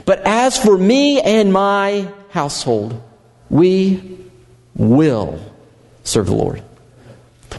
but 0.05 0.21
as 0.25 0.57
for 0.57 0.77
me 0.77 1.21
and 1.21 1.51
my 1.51 2.11
household, 2.29 3.01
we 3.49 4.19
will 4.75 5.39
serve 6.03 6.27
the 6.27 6.35
Lord. 6.35 6.63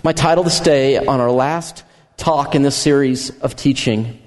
My 0.03 0.13
title 0.13 0.45
to 0.45 0.51
stay 0.51 0.97
on 0.99 1.21
our 1.21 1.31
last 1.31 1.85
talk 2.17 2.55
in 2.55 2.63
this 2.63 2.77
series 2.77 3.31
of 3.41 3.57
teaching 3.57 4.21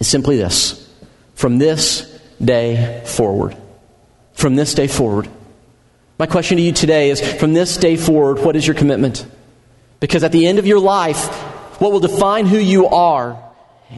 is 0.00 0.08
simply 0.08 0.36
this 0.36 0.88
From 1.34 1.58
this 1.58 2.10
day 2.42 3.02
forward. 3.04 3.56
From 4.32 4.56
this 4.56 4.74
day 4.74 4.86
forward. 4.86 5.28
My 6.18 6.26
question 6.26 6.56
to 6.56 6.62
you 6.62 6.72
today 6.72 7.10
is 7.10 7.20
From 7.20 7.54
this 7.54 7.76
day 7.76 7.96
forward, 7.96 8.38
what 8.38 8.56
is 8.56 8.66
your 8.66 8.76
commitment? 8.76 9.26
Because 10.00 10.24
at 10.24 10.32
the 10.32 10.46
end 10.46 10.58
of 10.58 10.66
your 10.66 10.80
life, 10.80 11.26
what 11.80 11.92
will 11.92 12.00
define 12.00 12.46
who 12.46 12.58
you 12.58 12.86
are 12.86 13.42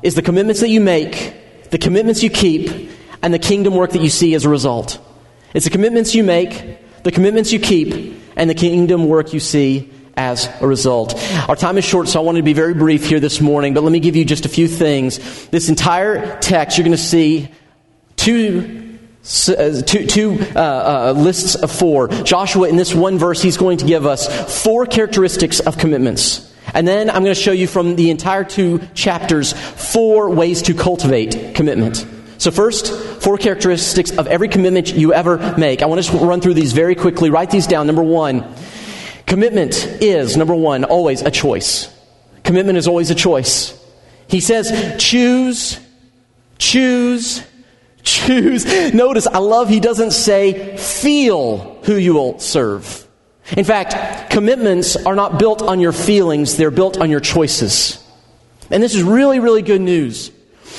is 0.02 0.14
the 0.14 0.22
commitments 0.22 0.60
that 0.60 0.68
you 0.68 0.80
make, 0.80 1.34
the 1.70 1.78
commitments 1.78 2.22
you 2.22 2.30
keep, 2.30 2.90
and 3.26 3.34
the 3.34 3.40
kingdom 3.40 3.74
work 3.74 3.90
that 3.90 4.00
you 4.00 4.08
see 4.08 4.36
as 4.36 4.44
a 4.44 4.48
result. 4.48 5.00
It's 5.52 5.64
the 5.64 5.70
commitments 5.72 6.14
you 6.14 6.22
make, 6.22 7.02
the 7.02 7.10
commitments 7.10 7.52
you 7.52 7.58
keep, 7.58 8.22
and 8.36 8.48
the 8.48 8.54
kingdom 8.54 9.08
work 9.08 9.32
you 9.32 9.40
see 9.40 9.92
as 10.16 10.48
a 10.60 10.66
result. 10.68 11.20
Our 11.48 11.56
time 11.56 11.76
is 11.76 11.84
short, 11.84 12.06
so 12.06 12.20
I 12.20 12.22
wanted 12.22 12.38
to 12.38 12.44
be 12.44 12.52
very 12.52 12.72
brief 12.72 13.04
here 13.04 13.18
this 13.18 13.40
morning, 13.40 13.74
but 13.74 13.82
let 13.82 13.90
me 13.90 13.98
give 13.98 14.14
you 14.14 14.24
just 14.24 14.46
a 14.46 14.48
few 14.48 14.68
things. 14.68 15.48
This 15.48 15.68
entire 15.68 16.38
text, 16.38 16.78
you're 16.78 16.84
going 16.84 16.96
to 16.96 17.02
see 17.02 17.50
two 18.14 18.96
uh, 19.48 19.82
two, 19.82 20.06
two 20.06 20.38
uh, 20.54 20.60
uh, 20.60 21.14
lists 21.16 21.56
of 21.56 21.72
four. 21.72 22.06
Joshua, 22.06 22.68
in 22.68 22.76
this 22.76 22.94
one 22.94 23.18
verse, 23.18 23.42
he's 23.42 23.56
going 23.56 23.78
to 23.78 23.86
give 23.86 24.06
us 24.06 24.62
four 24.62 24.86
characteristics 24.86 25.58
of 25.58 25.78
commitments. 25.78 26.54
And 26.74 26.86
then 26.86 27.10
I'm 27.10 27.24
going 27.24 27.34
to 27.34 27.40
show 27.40 27.50
you 27.50 27.66
from 27.66 27.96
the 27.96 28.10
entire 28.10 28.44
two 28.44 28.86
chapters 28.94 29.52
four 29.52 30.30
ways 30.30 30.62
to 30.62 30.74
cultivate 30.74 31.56
commitment. 31.56 32.06
So, 32.38 32.50
first, 32.50 32.92
four 33.22 33.38
characteristics 33.38 34.10
of 34.10 34.26
every 34.26 34.48
commitment 34.48 34.92
you 34.94 35.12
ever 35.12 35.54
make. 35.56 35.82
I 35.82 35.86
want 35.86 36.02
to 36.04 36.18
run 36.18 36.40
through 36.40 36.54
these 36.54 36.72
very 36.72 36.94
quickly. 36.94 37.30
Write 37.30 37.50
these 37.50 37.66
down. 37.66 37.86
Number 37.86 38.02
one, 38.02 38.54
commitment 39.26 39.74
is, 40.02 40.36
number 40.36 40.54
one, 40.54 40.84
always 40.84 41.22
a 41.22 41.30
choice. 41.30 41.92
Commitment 42.42 42.78
is 42.78 42.86
always 42.86 43.10
a 43.10 43.14
choice. 43.14 43.78
He 44.28 44.40
says, 44.40 44.96
choose, 45.02 45.80
choose, 46.58 47.42
choose. 48.02 48.64
Notice, 48.94 49.26
I 49.26 49.38
love 49.38 49.68
he 49.68 49.80
doesn't 49.80 50.12
say, 50.12 50.76
feel 50.76 51.78
who 51.84 51.96
you 51.96 52.14
will 52.14 52.38
serve. 52.38 53.06
In 53.56 53.64
fact, 53.64 54.30
commitments 54.30 54.96
are 54.96 55.14
not 55.14 55.38
built 55.38 55.62
on 55.62 55.80
your 55.80 55.92
feelings, 55.92 56.56
they're 56.56 56.70
built 56.70 56.98
on 56.98 57.10
your 57.10 57.20
choices. 57.20 58.02
And 58.70 58.82
this 58.82 58.94
is 58.94 59.02
really, 59.02 59.38
really 59.38 59.62
good 59.62 59.80
news. 59.80 60.32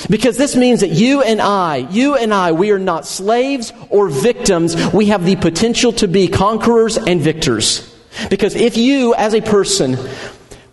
Because 0.08 0.36
this 0.36 0.54
means 0.56 0.80
that 0.80 0.90
you 0.90 1.22
and 1.22 1.40
I, 1.40 1.76
you 1.76 2.14
and 2.14 2.32
I, 2.32 2.52
we 2.52 2.70
are 2.70 2.78
not 2.78 3.06
slaves 3.06 3.72
or 3.90 4.08
victims. 4.08 4.76
We 4.92 5.06
have 5.06 5.24
the 5.24 5.36
potential 5.36 5.92
to 5.94 6.08
be 6.08 6.28
conquerors 6.28 6.96
and 6.96 7.20
victors. 7.20 7.94
Because 8.30 8.54
if 8.54 8.76
you, 8.76 9.14
as 9.14 9.34
a 9.34 9.40
person, 9.40 9.96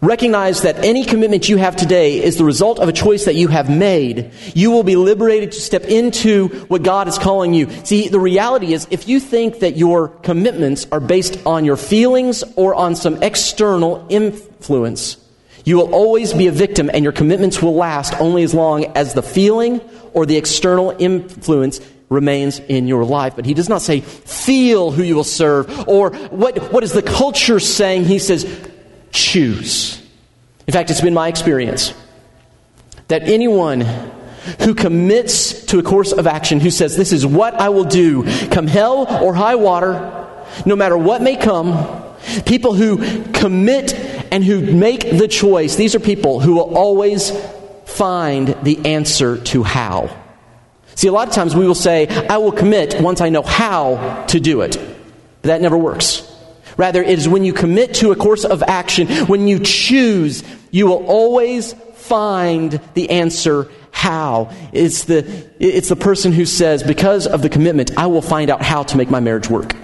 recognize 0.02 0.62
that 0.62 0.84
any 0.86 1.06
commitment 1.06 1.50
you 1.50 1.58
have 1.58 1.76
today 1.76 2.24
is 2.24 2.38
the 2.38 2.46
result 2.46 2.80
of 2.80 2.88
a 2.88 2.94
choice 2.94 3.26
that 3.26 3.36
you 3.36 3.48
have 3.48 3.70
made, 3.70 4.32
you 4.54 4.72
will 4.72 4.84
be 4.84 4.96
liberated 4.96 5.52
to 5.52 5.60
step 5.60 5.84
into 5.84 6.48
what 6.68 6.84
God 6.84 7.08
is 7.08 7.18
calling 7.18 7.54
you. 7.54 7.70
See, 7.84 8.08
the 8.08 8.20
reality 8.20 8.74
is 8.74 8.88
if 8.92 9.08
you 9.08 9.20
think 9.20 9.60
that 9.60 9.78
your 9.78 10.10
commitments 10.10 10.88
are 10.92 11.00
based 11.00 11.40
on 11.46 11.66
your 11.66 11.78
feelings 11.78 12.44
or 12.56 12.76
on 12.76 12.96
some 12.96 13.22
external 13.24 14.06
influence, 14.10 15.18
you 15.66 15.78
will 15.78 15.94
always 15.94 16.34
be 16.34 16.48
a 16.48 16.52
victim, 16.52 16.90
and 16.94 17.04
your 17.04 17.12
commitments 17.12 17.62
will 17.62 17.76
last 17.76 18.14
only 18.22 18.44
as 18.44 18.54
long 18.54 18.86
as 18.96 19.14
the 19.14 19.24
feeling 19.24 19.82
or 20.14 20.26
the 20.26 20.38
external 20.38 20.96
influence 20.98 21.82
remains 22.08 22.60
in 22.60 22.88
your 22.88 23.04
life. 23.04 23.36
But 23.36 23.46
he 23.46 23.56
does 23.56 23.68
not 23.68 23.82
say, 23.82 24.02
feel 24.02 24.92
who 24.92 25.02
you 25.04 25.16
will 25.16 25.24
serve, 25.24 25.88
or 25.90 26.12
what, 26.12 26.72
what 26.72 26.84
is 26.84 26.94
the 26.94 27.02
culture 27.02 27.60
saying? 27.60 28.06
He 28.06 28.20
says, 28.20 28.46
choose. 29.12 30.02
In 30.68 30.72
fact, 30.72 30.92
it's 30.92 31.02
been 31.02 31.16
my 31.16 31.28
experience 31.28 31.94
that 33.08 33.24
anyone 33.24 33.82
who 34.62 34.76
commits 34.76 35.66
to 35.66 35.80
a 35.80 35.84
course 35.84 36.12
of 36.12 36.28
action, 36.28 36.60
who 36.60 36.70
says, 36.70 36.96
This 36.96 37.12
is 37.12 37.26
what 37.26 37.56
I 37.56 37.70
will 37.70 37.84
do, 37.84 38.24
come 38.50 38.68
hell 38.68 39.08
or 39.24 39.34
high 39.34 39.56
water, 39.56 40.28
no 40.66 40.76
matter 40.76 40.98
what 40.98 41.22
may 41.22 41.36
come, 41.36 42.04
people 42.46 42.74
who 42.74 43.24
commit 43.32 43.94
and 44.32 44.44
who 44.44 44.62
make 44.62 45.02
the 45.02 45.28
choice, 45.28 45.76
these 45.76 45.96
are 45.96 46.00
people 46.00 46.40
who 46.40 46.56
will 46.56 46.76
always 46.76 47.32
find 47.86 48.56
the 48.64 48.86
answer 48.86 49.38
to 49.38 49.64
how. 49.64 50.16
See, 50.96 51.08
a 51.08 51.12
lot 51.12 51.28
of 51.28 51.34
times 51.34 51.56
we 51.56 51.68
will 51.68 51.76
say, 51.76 52.08
I 52.08 52.38
will 52.38 52.52
commit 52.52 53.02
once 53.02 53.22
I 53.22 53.30
know 53.30 53.42
how 53.42 54.26
to 54.30 54.40
do 54.40 54.62
it. 54.62 54.78
But 55.42 55.50
that 55.50 55.62
never 55.62 55.78
works. 55.78 56.32
Rather, 56.78 57.02
it 57.02 57.20
is 57.20 57.28
when 57.28 57.44
you 57.44 57.54
commit 57.54 57.96
to 57.96 58.12
a 58.12 58.16
course 58.16 58.46
of 58.46 58.64
action, 58.64 59.08
when 59.28 59.48
you 59.48 59.60
choose, 59.60 60.44
you 60.72 60.88
will 60.88 61.06
always 61.06 61.74
find 61.74 62.80
the 62.94 63.10
answer 63.10 63.70
how. 63.92 64.52
It's 64.74 65.06
the, 65.06 65.50
it's 65.60 65.90
the 65.90 65.96
person 65.96 66.32
who 66.32 66.46
says, 66.46 66.84
because 66.84 67.28
of 67.28 67.42
the 67.42 67.50
commitment, 67.50 67.98
I 67.98 68.08
will 68.08 68.22
find 68.22 68.50
out 68.50 68.62
how 68.62 68.84
to 68.84 68.98
make 68.98 69.10
my 69.10 69.20
marriage 69.20 69.50
work. 69.50 69.76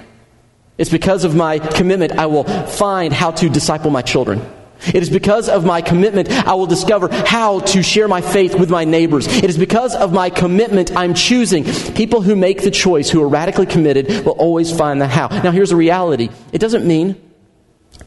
It's 0.77 0.89
because 0.89 1.23
of 1.23 1.35
my 1.35 1.59
commitment 1.59 2.13
I 2.13 2.25
will 2.25 2.43
find 2.43 3.13
how 3.13 3.31
to 3.31 3.49
disciple 3.49 3.91
my 3.91 4.01
children. 4.01 4.41
It 4.87 5.03
is 5.03 5.09
because 5.09 5.47
of 5.47 5.63
my 5.63 5.81
commitment 5.81 6.29
I 6.31 6.55
will 6.55 6.65
discover 6.65 7.07
how 7.11 7.59
to 7.59 7.83
share 7.83 8.07
my 8.07 8.21
faith 8.21 8.59
with 8.59 8.71
my 8.71 8.83
neighbors. 8.83 9.27
It 9.27 9.49
is 9.49 9.57
because 9.57 9.95
of 9.95 10.11
my 10.11 10.29
commitment 10.29 10.95
I'm 10.95 11.13
choosing. 11.13 11.65
People 11.93 12.21
who 12.21 12.35
make 12.35 12.63
the 12.63 12.71
choice, 12.71 13.09
who 13.09 13.21
are 13.21 13.27
radically 13.27 13.67
committed, 13.67 14.25
will 14.25 14.33
always 14.33 14.75
find 14.75 14.99
the 14.99 15.07
how. 15.07 15.27
Now, 15.27 15.51
here's 15.51 15.71
a 15.71 15.75
reality 15.75 16.29
it 16.51 16.59
doesn't 16.59 16.87
mean 16.87 17.15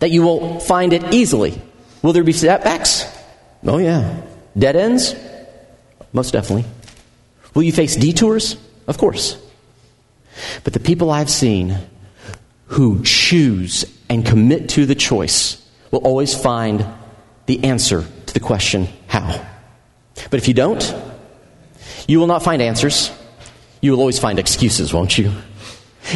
that 0.01 0.11
you 0.11 0.23
will 0.23 0.59
find 0.61 0.93
it 0.93 1.15
easily. 1.15 1.61
Will 2.03 2.13
there 2.13 2.25
be 2.25 2.33
setbacks? 2.33 3.05
Oh, 3.65 3.79
yeah. 3.79 4.23
Dead 4.59 4.77
ends? 4.77 5.15
Most 6.13 6.33
definitely. 6.33 6.69
Will 7.55 7.63
you 7.63 7.73
face 7.73 7.97
detours? 7.97 8.57
Of 8.87 8.99
course. 8.99 9.41
But 10.65 10.73
the 10.73 10.81
people 10.81 11.11
I've 11.11 11.31
seen 11.31 11.79
who 12.75 13.05
choose 13.05 13.85
and 14.09 14.27
commit 14.27 14.69
to 14.69 14.85
the 14.85 14.97
choice 14.97 15.65
will 15.93 16.01
always 16.01 16.35
find 16.35 16.85
the 17.47 17.63
answer 17.63 18.05
to 18.27 18.35
the 18.35 18.41
question, 18.41 18.89
how? 19.07 19.47
But 20.29 20.39
if 20.39 20.49
you 20.49 20.55
don't, 20.55 20.83
you 22.09 22.19
will 22.19 22.27
not 22.27 22.43
find 22.43 22.61
answers. 22.61 23.13
You 23.81 23.93
will 23.93 24.01
always 24.01 24.19
find 24.19 24.41
excuses, 24.41 24.93
won't 24.93 25.17
you? 25.17 25.31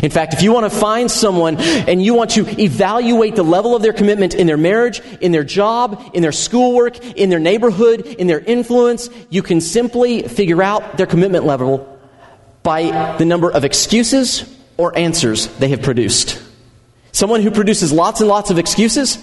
In 0.03 0.11
fact, 0.11 0.35
if 0.35 0.43
you 0.43 0.53
want 0.53 0.71
to 0.71 0.77
find 0.77 1.09
someone 1.09 1.59
and 1.59 2.03
you 2.03 2.15
want 2.15 2.31
to 2.31 2.61
evaluate 2.61 3.37
the 3.37 3.45
level 3.45 3.77
of 3.77 3.83
their 3.83 3.93
commitment 3.93 4.35
in 4.35 4.49
their 4.49 4.57
marriage, 4.57 5.01
in 5.21 5.31
their 5.31 5.45
job, 5.45 6.11
in 6.13 6.23
their 6.23 6.33
schoolwork, 6.33 6.99
in 7.17 7.31
their 7.31 7.39
neighborhood, 7.39 8.01
in 8.01 8.27
their 8.27 8.41
influence, 8.41 9.09
you 9.31 9.43
can 9.43 9.61
simply 9.61 10.23
figure 10.23 10.61
out 10.61 10.97
their 10.97 11.07
commitment 11.07 11.45
level 11.47 12.01
by 12.65 13.17
the 13.17 13.25
number 13.25 13.49
of 13.49 13.65
excuses 13.65 14.53
or 14.77 14.99
answers 14.99 15.47
they 15.59 15.69
have 15.69 15.83
produced. 15.83 16.43
Someone 17.19 17.43
who 17.43 17.51
produces 17.51 17.93
lots 17.93 18.21
and 18.21 18.29
lots 18.29 18.51
of 18.51 18.61
excuses, 18.61 19.19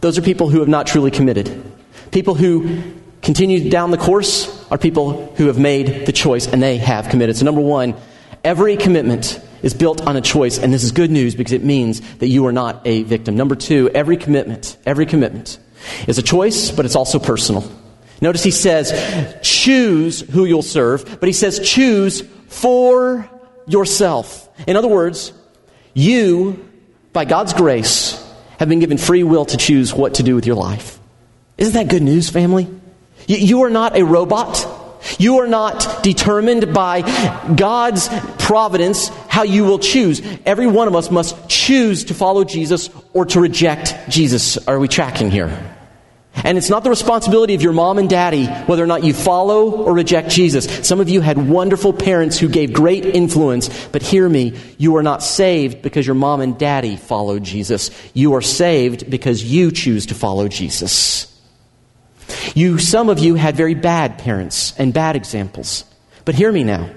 those 0.00 0.18
are 0.18 0.20
people 0.20 0.48
who 0.48 0.58
have 0.58 0.66
not 0.66 0.88
truly 0.88 1.12
committed. 1.12 1.62
People 2.10 2.34
who 2.34 2.82
continue 3.22 3.70
down 3.70 3.92
the 3.92 3.96
course 3.96 4.68
are 4.68 4.78
people 4.78 5.32
who 5.36 5.46
have 5.46 5.56
made 5.56 6.06
the 6.06 6.12
choice 6.12 6.48
and 6.48 6.60
they 6.60 6.76
have 6.78 7.10
committed. 7.10 7.36
So, 7.36 7.44
number 7.44 7.60
one, 7.60 7.94
every 8.42 8.76
commitment 8.76 9.40
is 9.62 9.74
built 9.74 10.04
on 10.04 10.16
a 10.16 10.20
choice, 10.20 10.58
and 10.58 10.74
this 10.74 10.82
is 10.82 10.90
good 10.90 11.12
news 11.12 11.36
because 11.36 11.52
it 11.52 11.62
means 11.62 12.00
that 12.16 12.26
you 12.26 12.46
are 12.46 12.52
not 12.52 12.84
a 12.84 13.04
victim. 13.04 13.36
Number 13.36 13.54
two, 13.54 13.88
every 13.90 14.16
commitment, 14.16 14.76
every 14.84 15.06
commitment 15.06 15.60
is 16.08 16.18
a 16.18 16.22
choice, 16.22 16.72
but 16.72 16.84
it's 16.84 16.96
also 16.96 17.20
personal. 17.20 17.62
Notice 18.22 18.42
he 18.42 18.50
says, 18.50 19.38
choose 19.40 20.18
who 20.18 20.46
you'll 20.46 20.62
serve, 20.62 21.20
but 21.20 21.28
he 21.28 21.32
says, 21.32 21.60
choose 21.60 22.22
for 22.48 23.30
yourself. 23.68 24.48
In 24.66 24.74
other 24.74 24.88
words, 24.88 25.32
you 25.94 26.70
by 27.14 27.24
God's 27.24 27.54
grace, 27.54 28.20
have 28.58 28.68
been 28.68 28.80
given 28.80 28.98
free 28.98 29.22
will 29.22 29.46
to 29.46 29.56
choose 29.56 29.94
what 29.94 30.14
to 30.14 30.22
do 30.22 30.34
with 30.34 30.46
your 30.46 30.56
life. 30.56 30.98
Isn't 31.56 31.72
that 31.74 31.88
good 31.88 32.02
news, 32.02 32.28
family? 32.28 32.68
You, 33.26 33.36
you 33.36 33.62
are 33.62 33.70
not 33.70 33.96
a 33.96 34.04
robot. 34.04 34.66
You 35.18 35.38
are 35.38 35.46
not 35.46 36.02
determined 36.02 36.74
by 36.74 37.02
God's 37.54 38.08
providence 38.38 39.08
how 39.28 39.44
you 39.44 39.64
will 39.64 39.78
choose. 39.78 40.22
Every 40.44 40.66
one 40.66 40.88
of 40.88 40.96
us 40.96 41.10
must 41.10 41.48
choose 41.48 42.04
to 42.04 42.14
follow 42.14 42.42
Jesus 42.44 42.90
or 43.12 43.26
to 43.26 43.40
reject 43.40 43.94
Jesus. 44.08 44.56
Are 44.66 44.78
we 44.78 44.88
tracking 44.88 45.30
here? 45.30 45.73
And 46.36 46.58
it's 46.58 46.68
not 46.68 46.82
the 46.82 46.90
responsibility 46.90 47.54
of 47.54 47.62
your 47.62 47.72
mom 47.72 47.98
and 47.98 48.10
daddy 48.10 48.46
whether 48.46 48.82
or 48.82 48.88
not 48.88 49.04
you 49.04 49.14
follow 49.14 49.70
or 49.70 49.94
reject 49.94 50.30
Jesus. 50.30 50.66
Some 50.86 51.00
of 51.00 51.08
you 51.08 51.20
had 51.20 51.48
wonderful 51.48 51.92
parents 51.92 52.38
who 52.38 52.48
gave 52.48 52.72
great 52.72 53.06
influence, 53.06 53.86
but 53.88 54.02
hear 54.02 54.28
me, 54.28 54.58
you 54.76 54.96
are 54.96 55.02
not 55.02 55.22
saved 55.22 55.80
because 55.80 56.06
your 56.06 56.16
mom 56.16 56.40
and 56.40 56.58
daddy 56.58 56.96
followed 56.96 57.44
Jesus. 57.44 57.90
You 58.14 58.34
are 58.34 58.42
saved 58.42 59.08
because 59.08 59.44
you 59.44 59.70
choose 59.70 60.06
to 60.06 60.14
follow 60.14 60.48
Jesus. 60.48 61.30
You, 62.54 62.78
some 62.78 63.08
of 63.08 63.18
you 63.20 63.36
had 63.36 63.56
very 63.56 63.74
bad 63.74 64.18
parents 64.18 64.74
and 64.78 64.92
bad 64.92 65.14
examples. 65.14 65.84
But 66.24 66.34
hear 66.34 66.50
me 66.50 66.64
now. 66.64 66.90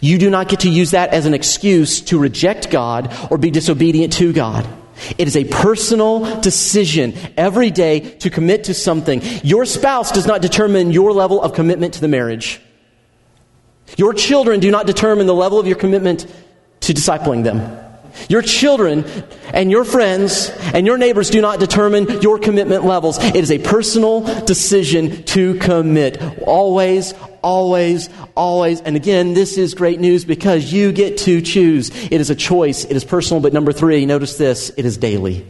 You 0.00 0.18
do 0.18 0.30
not 0.30 0.48
get 0.48 0.60
to 0.60 0.70
use 0.70 0.92
that 0.92 1.10
as 1.10 1.26
an 1.26 1.34
excuse 1.34 2.00
to 2.02 2.18
reject 2.18 2.70
God 2.70 3.14
or 3.30 3.38
be 3.38 3.50
disobedient 3.50 4.12
to 4.14 4.32
God. 4.32 4.66
It 5.18 5.28
is 5.28 5.36
a 5.36 5.44
personal 5.44 6.40
decision 6.40 7.14
every 7.36 7.70
day 7.70 8.00
to 8.00 8.30
commit 8.30 8.64
to 8.64 8.74
something. 8.74 9.22
Your 9.42 9.64
spouse 9.64 10.12
does 10.12 10.26
not 10.26 10.42
determine 10.42 10.90
your 10.90 11.12
level 11.12 11.42
of 11.42 11.54
commitment 11.54 11.94
to 11.94 12.00
the 12.00 12.08
marriage. 12.08 12.60
Your 13.96 14.14
children 14.14 14.60
do 14.60 14.70
not 14.70 14.86
determine 14.86 15.26
the 15.26 15.34
level 15.34 15.58
of 15.58 15.66
your 15.66 15.76
commitment 15.76 16.26
to 16.80 16.92
discipling 16.92 17.44
them. 17.44 17.81
Your 18.28 18.42
children 18.42 19.04
and 19.52 19.70
your 19.70 19.84
friends 19.84 20.50
and 20.74 20.86
your 20.86 20.98
neighbors 20.98 21.30
do 21.30 21.40
not 21.40 21.60
determine 21.60 22.22
your 22.22 22.38
commitment 22.38 22.84
levels. 22.84 23.22
It 23.22 23.36
is 23.36 23.50
a 23.50 23.58
personal 23.58 24.20
decision 24.44 25.22
to 25.24 25.54
commit. 25.58 26.22
Always, 26.42 27.14
always, 27.42 28.08
always. 28.34 28.80
And 28.80 28.96
again, 28.96 29.34
this 29.34 29.58
is 29.58 29.74
great 29.74 30.00
news 30.00 30.24
because 30.24 30.72
you 30.72 30.92
get 30.92 31.18
to 31.18 31.40
choose. 31.40 31.90
It 31.90 32.20
is 32.20 32.30
a 32.30 32.34
choice. 32.34 32.84
It 32.84 32.96
is 32.96 33.04
personal. 33.04 33.42
But 33.42 33.52
number 33.52 33.72
three, 33.72 34.06
notice 34.06 34.38
this 34.38 34.70
it 34.76 34.84
is 34.84 34.96
daily. 34.96 35.46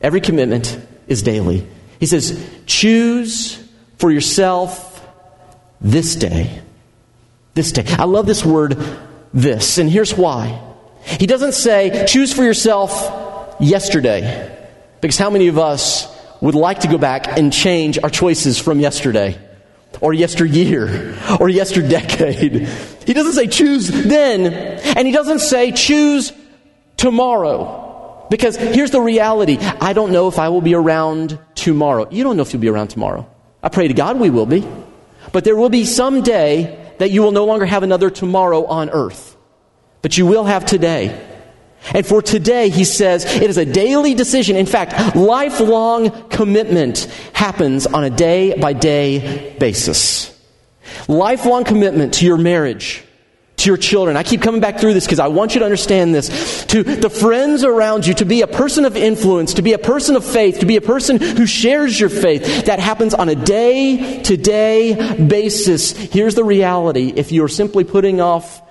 Every 0.00 0.20
commitment 0.20 0.78
is 1.06 1.22
daily. 1.22 1.66
He 1.98 2.06
says, 2.06 2.38
choose 2.66 3.62
for 3.98 4.10
yourself 4.10 5.06
this 5.80 6.16
day. 6.16 6.62
This 7.54 7.72
day. 7.72 7.84
I 7.88 8.04
love 8.04 8.26
this 8.26 8.44
word, 8.44 8.76
this. 9.32 9.78
And 9.78 9.88
here's 9.88 10.14
why. 10.14 10.62
He 11.06 11.26
doesn't 11.26 11.52
say, 11.52 12.04
choose 12.06 12.32
for 12.32 12.42
yourself 12.42 13.56
yesterday. 13.60 14.52
Because 15.00 15.16
how 15.16 15.30
many 15.30 15.46
of 15.46 15.58
us 15.58 16.12
would 16.40 16.54
like 16.54 16.80
to 16.80 16.88
go 16.88 16.98
back 16.98 17.38
and 17.38 17.52
change 17.52 17.98
our 18.02 18.10
choices 18.10 18.58
from 18.58 18.80
yesterday? 18.80 19.38
Or 20.00 20.12
yesteryear? 20.12 21.14
Or 21.40 21.48
yesterdecade? 21.48 22.68
He 23.06 23.14
doesn't 23.14 23.32
say 23.32 23.46
choose 23.46 23.88
then. 23.88 24.52
And 24.96 25.06
he 25.06 25.12
doesn't 25.12 25.38
say 25.38 25.70
choose 25.70 26.32
tomorrow. 26.96 28.26
Because 28.28 28.56
here's 28.56 28.90
the 28.90 29.00
reality. 29.00 29.58
I 29.58 29.92
don't 29.92 30.10
know 30.10 30.26
if 30.26 30.40
I 30.40 30.48
will 30.48 30.60
be 30.60 30.74
around 30.74 31.38
tomorrow. 31.54 32.08
You 32.10 32.24
don't 32.24 32.36
know 32.36 32.42
if 32.42 32.52
you'll 32.52 32.62
be 32.62 32.68
around 32.68 32.88
tomorrow. 32.88 33.30
I 33.62 33.68
pray 33.68 33.86
to 33.86 33.94
God 33.94 34.18
we 34.18 34.30
will 34.30 34.46
be. 34.46 34.66
But 35.32 35.44
there 35.44 35.56
will 35.56 35.68
be 35.68 35.84
some 35.84 36.22
day 36.22 36.94
that 36.98 37.10
you 37.10 37.22
will 37.22 37.30
no 37.30 37.44
longer 37.44 37.64
have 37.64 37.84
another 37.84 38.10
tomorrow 38.10 38.66
on 38.66 38.90
earth 38.90 39.35
but 40.02 40.16
you 40.16 40.26
will 40.26 40.44
have 40.44 40.66
today. 40.66 41.22
And 41.94 42.04
for 42.04 42.20
today, 42.20 42.68
he 42.68 42.84
says, 42.84 43.24
it 43.24 43.48
is 43.48 43.58
a 43.58 43.64
daily 43.64 44.14
decision. 44.14 44.56
In 44.56 44.66
fact, 44.66 45.14
lifelong 45.14 46.28
commitment 46.28 47.04
happens 47.32 47.86
on 47.86 48.02
a 48.04 48.10
day 48.10 48.58
by 48.58 48.72
day 48.72 49.56
basis. 49.58 50.32
Lifelong 51.06 51.64
commitment 51.64 52.14
to 52.14 52.26
your 52.26 52.38
marriage, 52.38 53.04
to 53.58 53.70
your 53.70 53.76
children. 53.76 54.16
I 54.16 54.24
keep 54.24 54.42
coming 54.42 54.60
back 54.60 54.80
through 54.80 54.94
this 54.94 55.04
because 55.04 55.20
I 55.20 55.28
want 55.28 55.54
you 55.54 55.60
to 55.60 55.64
understand 55.64 56.14
this. 56.14 56.64
To 56.66 56.82
the 56.82 57.10
friends 57.10 57.62
around 57.62 58.06
you, 58.06 58.14
to 58.14 58.24
be 58.24 58.42
a 58.42 58.46
person 58.48 58.84
of 58.84 58.96
influence, 58.96 59.54
to 59.54 59.62
be 59.62 59.72
a 59.72 59.78
person 59.78 60.16
of 60.16 60.24
faith, 60.24 60.60
to 60.60 60.66
be 60.66 60.76
a 60.76 60.80
person 60.80 61.20
who 61.20 61.46
shares 61.46 61.98
your 61.98 62.10
faith. 62.10 62.66
That 62.66 62.80
happens 62.80 63.14
on 63.14 63.28
a 63.28 63.36
day 63.36 64.22
to 64.22 64.36
day 64.36 65.24
basis. 65.24 65.92
Here's 65.92 66.34
the 66.34 66.44
reality. 66.44 67.12
If 67.14 67.30
you're 67.30 67.48
simply 67.48 67.84
putting 67.84 68.20
off 68.20 68.62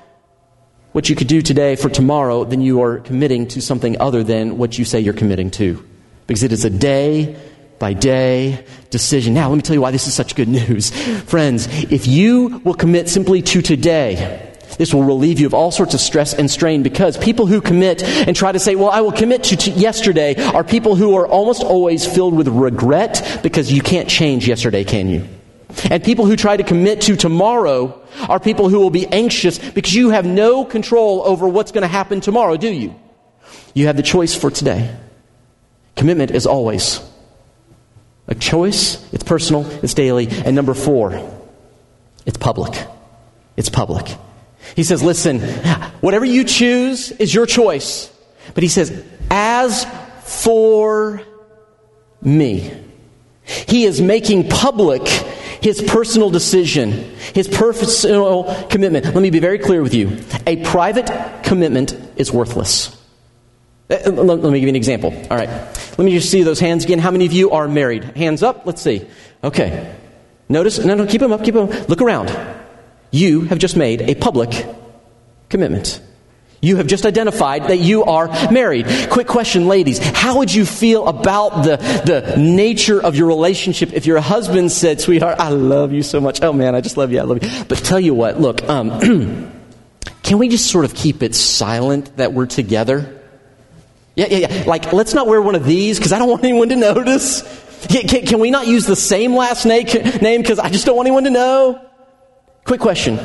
what 0.95 1.09
you 1.09 1.15
could 1.17 1.27
do 1.27 1.41
today 1.41 1.75
for 1.75 1.89
tomorrow, 1.89 2.45
then 2.45 2.61
you 2.61 2.81
are 2.81 2.99
committing 2.99 3.45
to 3.45 3.61
something 3.61 3.99
other 3.99 4.23
than 4.23 4.57
what 4.57 4.77
you 4.77 4.85
say 4.85 4.97
you're 4.97 5.13
committing 5.13 5.51
to. 5.51 5.85
Because 6.25 6.41
it 6.41 6.53
is 6.53 6.63
a 6.63 6.69
day 6.69 7.35
by 7.79 7.91
day 7.91 8.65
decision. 8.91 9.33
Now, 9.33 9.49
let 9.49 9.57
me 9.57 9.61
tell 9.61 9.73
you 9.73 9.81
why 9.81 9.91
this 9.91 10.07
is 10.07 10.13
such 10.13 10.35
good 10.35 10.47
news. 10.59 10.91
Friends, 11.23 11.67
if 11.91 12.07
you 12.07 12.61
will 12.63 12.75
commit 12.75 13.09
simply 13.09 13.41
to 13.41 13.61
today, 13.61 14.53
this 14.77 14.93
will 14.93 15.03
relieve 15.03 15.37
you 15.37 15.47
of 15.47 15.53
all 15.53 15.69
sorts 15.69 15.93
of 15.95 15.99
stress 15.99 16.33
and 16.33 16.49
strain 16.49 16.81
because 16.81 17.17
people 17.17 17.45
who 17.45 17.59
commit 17.59 18.01
and 18.01 18.33
try 18.33 18.53
to 18.53 18.59
say, 18.59 18.75
well, 18.75 18.89
I 18.89 19.01
will 19.01 19.11
commit 19.11 19.43
to, 19.45 19.57
to 19.57 19.71
yesterday 19.71 20.35
are 20.37 20.63
people 20.63 20.95
who 20.95 21.17
are 21.17 21.27
almost 21.27 21.61
always 21.61 22.05
filled 22.05 22.37
with 22.37 22.47
regret 22.47 23.41
because 23.43 23.69
you 23.69 23.81
can't 23.81 24.07
change 24.07 24.47
yesterday, 24.47 24.85
can 24.85 25.09
you? 25.09 25.27
And 25.83 26.03
people 26.03 26.25
who 26.25 26.35
try 26.35 26.57
to 26.57 26.63
commit 26.63 27.01
to 27.01 27.15
tomorrow 27.15 28.01
are 28.29 28.39
people 28.39 28.69
who 28.69 28.79
will 28.79 28.89
be 28.89 29.07
anxious 29.07 29.59
because 29.59 29.93
you 29.93 30.09
have 30.09 30.25
no 30.25 30.63
control 30.63 31.21
over 31.25 31.47
what's 31.47 31.71
going 31.71 31.81
to 31.83 31.87
happen 31.87 32.21
tomorrow, 32.21 32.57
do 32.57 32.71
you? 32.71 32.95
You 33.73 33.87
have 33.87 33.97
the 33.97 34.03
choice 34.03 34.33
for 34.33 34.49
today. 34.49 34.95
Commitment 35.95 36.31
is 36.31 36.45
always 36.45 37.01
a 38.27 38.35
choice, 38.35 39.05
it's 39.13 39.23
personal, 39.23 39.65
it's 39.83 39.93
daily. 39.93 40.27
And 40.27 40.55
number 40.55 40.73
four, 40.73 41.13
it's 42.25 42.37
public. 42.37 42.73
It's 43.55 43.69
public. 43.69 44.15
He 44.75 44.83
says, 44.83 45.03
listen, 45.03 45.39
whatever 46.01 46.25
you 46.25 46.43
choose 46.43 47.11
is 47.11 47.33
your 47.33 47.45
choice. 47.45 48.11
But 48.53 48.63
he 48.63 48.69
says, 48.69 49.03
as 49.29 49.85
for 50.23 51.21
me, 52.21 52.71
he 53.43 53.85
is 53.85 54.01
making 54.01 54.49
public 54.49 55.03
his 55.65 55.81
personal 55.81 56.29
decision, 56.29 56.91
his 57.33 57.47
personal 57.47 58.43
commitment. 58.69 59.03
Let 59.03 59.15
me 59.15 59.31
be 59.31 59.39
very 59.39 59.57
clear 59.57 59.81
with 59.81 59.95
you. 59.95 60.19
A 60.45 60.57
private 60.57 61.09
commitment 61.41 61.97
is 62.17 62.31
worthless. 62.31 62.95
Uh, 63.89 64.11
let 64.11 64.43
me 64.43 64.59
give 64.59 64.67
you 64.67 64.69
an 64.69 64.75
example. 64.75 65.11
All 65.31 65.35
right. 65.35 65.49
Let 65.49 66.05
me 66.05 66.11
just 66.11 66.29
see 66.29 66.43
those 66.43 66.59
hands 66.59 66.83
again. 66.83 66.99
How 66.99 67.09
many 67.09 67.25
of 67.25 67.33
you 67.33 67.49
are 67.49 67.67
married? 67.67 68.03
Hands 68.03 68.43
up. 68.43 68.67
Let's 68.67 68.79
see. 68.79 69.07
Okay. 69.43 69.91
Notice, 70.49 70.85
no, 70.85 70.93
no, 70.93 71.07
keep 71.07 71.19
them 71.19 71.31
up, 71.31 71.43
keep 71.43 71.55
them 71.55 71.67
up. 71.67 71.89
Look 71.89 72.03
around. 72.03 72.31
You 73.09 73.41
have 73.41 73.57
just 73.57 73.75
made 73.75 74.03
a 74.03 74.13
public 74.13 74.67
commitment. 75.49 75.99
You 76.65 76.77
have 76.77 76.87
just 76.87 77.05
identified 77.05 77.67
that 77.67 77.77
you 77.77 78.05
are 78.05 78.27
married. 78.49 78.87
Quick 79.11 79.27
question, 79.27 79.67
ladies. 79.67 79.99
How 79.99 80.39
would 80.39 80.51
you 80.51 80.65
feel 80.65 81.07
about 81.07 81.63
the, 81.63 81.77
the 81.77 82.37
nature 82.37 82.99
of 82.99 83.15
your 83.15 83.27
relationship 83.27 83.93
if 83.93 84.07
your 84.07 84.19
husband 84.19 84.71
said, 84.71 84.99
sweetheart, 84.99 85.39
I 85.39 85.49
love 85.49 85.93
you 85.93 86.01
so 86.01 86.19
much. 86.19 86.41
Oh 86.41 86.51
man, 86.53 86.73
I 86.73 86.81
just 86.81 86.97
love 86.97 87.11
you. 87.11 87.19
I 87.19 87.21
love 87.21 87.43
you. 87.43 87.65
But 87.65 87.77
tell 87.77 87.99
you 87.99 88.15
what, 88.15 88.41
look, 88.41 88.67
um, 88.67 88.99
can 90.23 90.39
we 90.39 90.49
just 90.49 90.65
sort 90.71 90.85
of 90.85 90.95
keep 90.95 91.21
it 91.21 91.35
silent 91.35 92.17
that 92.17 92.33
we're 92.33 92.47
together? 92.47 93.21
Yeah, 94.15 94.25
yeah, 94.31 94.47
yeah. 94.47 94.63
Like, 94.65 94.91
let's 94.91 95.13
not 95.13 95.27
wear 95.27 95.43
one 95.43 95.53
of 95.53 95.65
these 95.65 95.99
because 95.99 96.13
I 96.13 96.17
don't 96.17 96.31
want 96.31 96.43
anyone 96.43 96.69
to 96.69 96.75
notice. 96.75 97.43
Can, 97.89 98.07
can, 98.07 98.25
can 98.25 98.39
we 98.39 98.49
not 98.49 98.65
use 98.65 98.87
the 98.87 98.95
same 98.95 99.35
last 99.35 99.65
name 99.67 99.85
because 99.85 100.57
I 100.57 100.69
just 100.69 100.87
don't 100.87 100.95
want 100.95 101.05
anyone 101.05 101.25
to 101.25 101.29
know? 101.29 101.87
Quick 102.63 102.81
question. 102.81 103.19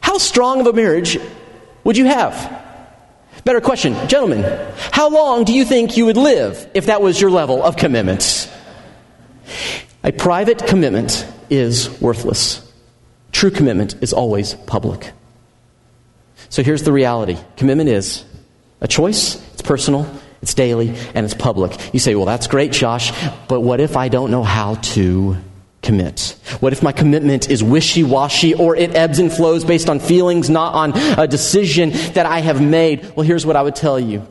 How 0.00 0.18
strong 0.18 0.60
of 0.60 0.66
a 0.66 0.72
marriage 0.72 1.20
would 1.84 1.96
you 1.96 2.06
have? 2.06 2.60
Better 3.44 3.60
question, 3.60 3.94
gentlemen, 4.08 4.44
how 4.92 5.10
long 5.10 5.44
do 5.44 5.52
you 5.52 5.64
think 5.64 5.96
you 5.96 6.06
would 6.06 6.16
live 6.16 6.70
if 6.74 6.86
that 6.86 7.02
was 7.02 7.20
your 7.20 7.30
level 7.30 7.62
of 7.62 7.76
commitments? 7.76 8.48
A 10.04 10.12
private 10.12 10.66
commitment 10.66 11.26
is 11.50 12.00
worthless. 12.00 12.60
True 13.32 13.50
commitment 13.50 13.96
is 14.00 14.12
always 14.12 14.54
public. 14.54 15.12
So 16.50 16.62
here's 16.62 16.82
the 16.82 16.92
reality 16.92 17.38
commitment 17.56 17.88
is 17.88 18.24
a 18.80 18.86
choice, 18.88 19.36
it's 19.54 19.62
personal, 19.62 20.06
it's 20.42 20.54
daily, 20.54 20.94
and 21.14 21.24
it's 21.24 21.34
public. 21.34 21.76
You 21.94 21.98
say, 21.98 22.14
well, 22.14 22.26
that's 22.26 22.46
great, 22.46 22.72
Josh, 22.72 23.12
but 23.48 23.60
what 23.60 23.80
if 23.80 23.96
I 23.96 24.08
don't 24.08 24.30
know 24.30 24.42
how 24.42 24.74
to 24.74 25.36
commit? 25.82 26.36
What 26.60 26.72
if 26.72 26.82
my 26.82 26.92
commitment 26.92 27.50
is 27.50 27.62
wishy 27.62 28.02
washy 28.02 28.54
or 28.54 28.76
it 28.76 28.94
ebbs 28.94 29.18
and 29.18 29.32
flows 29.32 29.64
based 29.64 29.88
on 29.88 30.00
feelings, 30.00 30.48
not 30.48 30.74
on 30.74 30.92
a 31.18 31.26
decision 31.26 31.90
that 32.14 32.26
I 32.26 32.40
have 32.40 32.62
made? 32.62 33.14
Well, 33.16 33.26
here's 33.26 33.44
what 33.44 33.56
I 33.56 33.62
would 33.62 33.76
tell 33.76 33.98
you. 33.98 34.26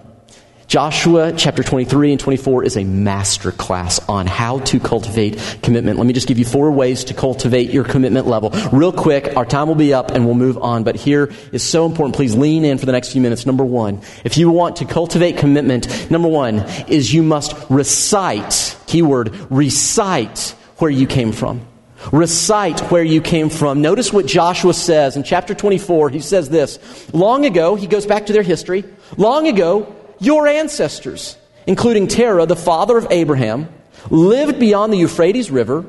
Joshua 0.71 1.33
chapter 1.35 1.63
23 1.63 2.11
and 2.11 2.19
24 2.21 2.63
is 2.63 2.77
a 2.77 2.85
master 2.85 3.51
class 3.51 3.99
on 4.07 4.25
how 4.25 4.59
to 4.59 4.79
cultivate 4.79 5.37
commitment. 5.61 5.97
Let 5.97 6.07
me 6.07 6.13
just 6.13 6.29
give 6.29 6.39
you 6.39 6.45
four 6.45 6.71
ways 6.71 7.03
to 7.03 7.13
cultivate 7.13 7.71
your 7.71 7.83
commitment 7.83 8.25
level. 8.25 8.51
Real 8.71 8.93
quick, 8.93 9.35
our 9.35 9.43
time 9.43 9.67
will 9.67 9.75
be 9.75 9.93
up 9.93 10.11
and 10.11 10.25
we'll 10.25 10.33
move 10.33 10.57
on, 10.59 10.85
but 10.85 10.95
here 10.95 11.29
is 11.51 11.61
so 11.61 11.85
important. 11.85 12.15
Please 12.15 12.37
lean 12.37 12.63
in 12.63 12.77
for 12.77 12.85
the 12.85 12.93
next 12.93 13.11
few 13.11 13.19
minutes. 13.19 13.45
Number 13.45 13.65
one, 13.65 13.99
if 14.23 14.37
you 14.37 14.49
want 14.49 14.77
to 14.77 14.85
cultivate 14.85 15.35
commitment, 15.35 16.09
number 16.09 16.29
one 16.29 16.59
is 16.87 17.13
you 17.13 17.21
must 17.21 17.53
recite, 17.69 18.77
keyword, 18.87 19.35
recite 19.51 20.55
where 20.82 20.91
you 20.91 21.08
came 21.08 21.32
from. 21.32 21.65
Recite 22.12 22.80
where 22.91 23.04
you 23.04 23.22
came 23.22 23.50
from. 23.50 23.82
Notice 23.82 24.12
what 24.12 24.26
Joshua 24.26 24.74
says 24.74 25.15
in 25.15 25.24
chapter 25.24 25.54
24. 25.54 26.10
He 26.10 26.20
says 26.20 26.50
this 26.50 26.80
Long 27.13 27.46
ago, 27.46 27.76
he 27.76 27.88
goes 27.88 28.06
back 28.06 28.26
to 28.26 28.34
their 28.34 28.44
history. 28.44 28.84
Long 29.17 29.48
ago, 29.48 29.96
your 30.20 30.48
ancestors, 30.48 31.38
including 31.67 32.08
Terah, 32.08 32.46
the 32.46 32.56
father 32.56 32.98
of 32.98 33.08
Abraham, 33.12 33.70
lived 34.10 34.60
beyond 34.60 34.91
the 34.91 34.98
Euphrates 34.98 35.52
River 35.52 35.86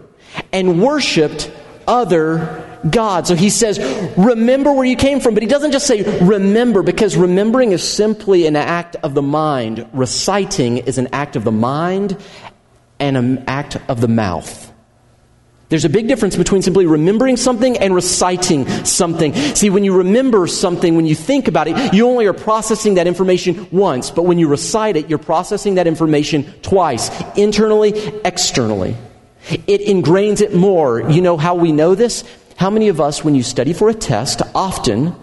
and 0.53 0.83
worshiped 0.83 1.51
other 1.87 2.69
gods. 2.89 3.29
So 3.29 3.35
he 3.35 3.51
says, 3.51 3.79
remember 4.17 4.73
where 4.73 4.85
you 4.85 4.97
came 4.97 5.21
from, 5.21 5.35
but 5.35 5.43
he 5.43 5.49
doesn't 5.49 5.73
just 5.73 5.87
say 5.87 6.03
remember 6.21 6.83
because 6.83 7.17
remembering 7.17 7.73
is 7.73 7.87
simply 7.87 8.47
an 8.47 8.57
act 8.57 8.97
of 8.97 9.15
the 9.15 9.23
mind. 9.23 9.89
Reciting 9.93 10.79
is 10.79 10.99
an 10.99 11.09
act 11.13 11.37
of 11.37 11.45
the 11.45 11.53
mind 11.53 12.17
and 12.99 13.17
an 13.17 13.45
act 13.47 13.77
of 13.89 14.01
the 14.01 14.09
mouth. 14.09 14.72
There's 15.73 15.87
a 15.87 15.89
big 15.89 16.07
difference 16.07 16.37
between 16.37 16.61
simply 16.61 16.85
remembering 16.85 17.39
something 17.39 17.79
and 17.79 17.95
reciting 17.95 18.69
something. 18.85 19.33
See, 19.33 19.71
when 19.71 19.85
you 19.85 19.97
remember 19.97 20.47
something, 20.47 20.97
when 20.97 21.07
you 21.07 21.15
think 21.15 21.49
about 21.49 21.67
it, 21.67 21.95
you 21.95 22.07
only 22.07 22.27
are 22.27 22.35
processing 22.35 22.93
that 22.97 23.07
information 23.07 23.67
once. 23.73 24.11
But 24.11 24.25
when 24.25 24.39
you 24.39 24.49
recite 24.49 24.97
it, 24.97 25.09
you're 25.09 25.19
processing 25.19 25.77
that 25.77 25.87
information 25.87 26.45
twice, 26.61 27.11
internally, 27.39 27.95
externally. 28.23 28.99
It 29.49 29.81
ingrains 29.81 30.43
it 30.43 30.55
more. 30.55 31.11
You 31.11 31.23
know 31.23 31.39
how 31.39 31.55
we 31.55 31.73
know 31.73 31.95
this? 31.95 32.23
How 32.57 32.69
many 32.69 32.89
of 32.89 33.01
us, 33.01 33.25
when 33.25 33.35
you 33.35 33.43
study 33.43 33.73
for 33.73 33.89
a 33.89 33.95
test, 33.95 34.43
often 34.55 35.17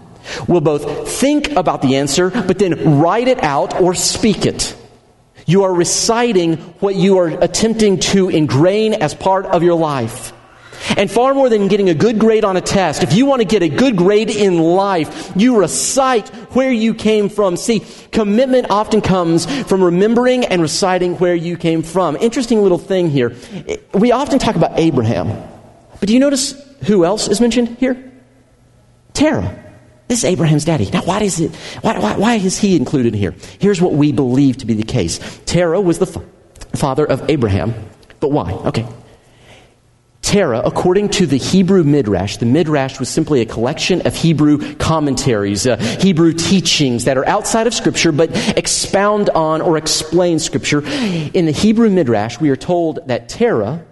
will 0.48 0.60
both 0.60 1.08
think 1.08 1.52
about 1.52 1.80
the 1.80 1.94
answer, 1.94 2.28
but 2.28 2.58
then 2.58 2.98
write 2.98 3.28
it 3.28 3.40
out 3.44 3.80
or 3.80 3.94
speak 3.94 4.46
it? 4.46 4.76
You 5.46 5.62
are 5.62 5.72
reciting 5.72 6.56
what 6.80 6.96
you 6.96 7.18
are 7.18 7.28
attempting 7.28 8.00
to 8.00 8.30
ingrain 8.30 8.94
as 8.94 9.14
part 9.14 9.46
of 9.46 9.62
your 9.62 9.76
life. 9.76 10.32
And 10.96 11.10
far 11.10 11.34
more 11.34 11.48
than 11.48 11.68
getting 11.68 11.88
a 11.88 11.94
good 11.94 12.18
grade 12.18 12.44
on 12.44 12.56
a 12.56 12.60
test, 12.60 13.02
if 13.02 13.12
you 13.12 13.26
want 13.26 13.40
to 13.40 13.46
get 13.46 13.62
a 13.62 13.68
good 13.68 13.96
grade 13.96 14.30
in 14.30 14.58
life, 14.58 15.32
you 15.36 15.58
recite 15.58 16.28
where 16.54 16.72
you 16.72 16.94
came 16.94 17.28
from. 17.28 17.56
See, 17.56 17.84
commitment 18.12 18.70
often 18.70 19.00
comes 19.00 19.46
from 19.68 19.82
remembering 19.82 20.44
and 20.44 20.62
reciting 20.62 21.16
where 21.16 21.34
you 21.34 21.56
came 21.56 21.82
from. 21.82 22.16
Interesting 22.16 22.62
little 22.62 22.78
thing 22.78 23.10
here. 23.10 23.36
We 23.94 24.12
often 24.12 24.38
talk 24.38 24.56
about 24.56 24.78
Abraham, 24.78 25.28
but 25.98 26.06
do 26.06 26.12
you 26.14 26.20
notice 26.20 26.54
who 26.86 27.04
else 27.04 27.28
is 27.28 27.40
mentioned 27.40 27.76
here? 27.78 28.12
Terah. 29.12 29.56
This 30.08 30.20
is 30.20 30.24
Abraham's 30.24 30.64
daddy. 30.64 30.90
Now, 30.90 31.02
why 31.02 31.22
is 31.22 31.38
it? 31.38 31.54
Why, 31.82 31.98
why, 32.00 32.16
why 32.16 32.34
is 32.34 32.58
he 32.58 32.74
included 32.74 33.14
here? 33.14 33.32
Here's 33.60 33.80
what 33.80 33.92
we 33.92 34.10
believe 34.10 34.56
to 34.56 34.66
be 34.66 34.74
the 34.74 34.82
case. 34.82 35.20
Terah 35.46 35.80
was 35.80 36.00
the 36.00 36.06
fa- 36.06 36.24
father 36.74 37.04
of 37.04 37.30
Abraham, 37.30 37.74
but 38.18 38.32
why? 38.32 38.50
Okay, 38.50 38.88
Terah, 40.30 40.62
according 40.64 41.08
to 41.08 41.26
the 41.26 41.38
Hebrew 41.38 41.82
Midrash, 41.82 42.36
the 42.36 42.46
Midrash 42.46 43.00
was 43.00 43.08
simply 43.08 43.40
a 43.40 43.44
collection 43.44 44.06
of 44.06 44.14
Hebrew 44.14 44.76
commentaries, 44.76 45.66
uh, 45.66 45.76
Hebrew 45.76 46.34
teachings 46.34 47.06
that 47.06 47.18
are 47.18 47.26
outside 47.26 47.66
of 47.66 47.74
Scripture 47.74 48.12
but 48.12 48.30
expound 48.56 49.28
on 49.30 49.60
or 49.60 49.76
explain 49.76 50.38
Scripture. 50.38 50.86
In 50.86 51.46
the 51.46 51.50
Hebrew 51.50 51.90
Midrash, 51.90 52.38
we 52.38 52.48
are 52.50 52.56
told 52.56 53.08
that 53.08 53.28
Terah 53.28 53.84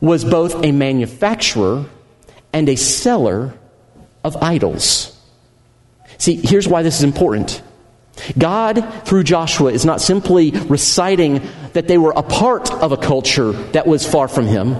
was 0.00 0.24
both 0.24 0.64
a 0.64 0.72
manufacturer 0.72 1.84
and 2.52 2.68
a 2.68 2.74
seller 2.74 3.54
of 4.24 4.34
idols. 4.42 5.16
See, 6.18 6.40
here's 6.42 6.66
why 6.66 6.82
this 6.82 6.96
is 6.96 7.04
important. 7.04 7.62
God, 8.36 8.84
through 9.04 9.22
Joshua, 9.22 9.70
is 9.70 9.84
not 9.84 10.00
simply 10.00 10.50
reciting 10.50 11.40
that 11.74 11.86
they 11.86 11.98
were 11.98 12.14
a 12.16 12.24
part 12.24 12.72
of 12.72 12.90
a 12.90 12.96
culture 12.96 13.52
that 13.52 13.86
was 13.86 14.04
far 14.04 14.26
from 14.26 14.48
him 14.48 14.76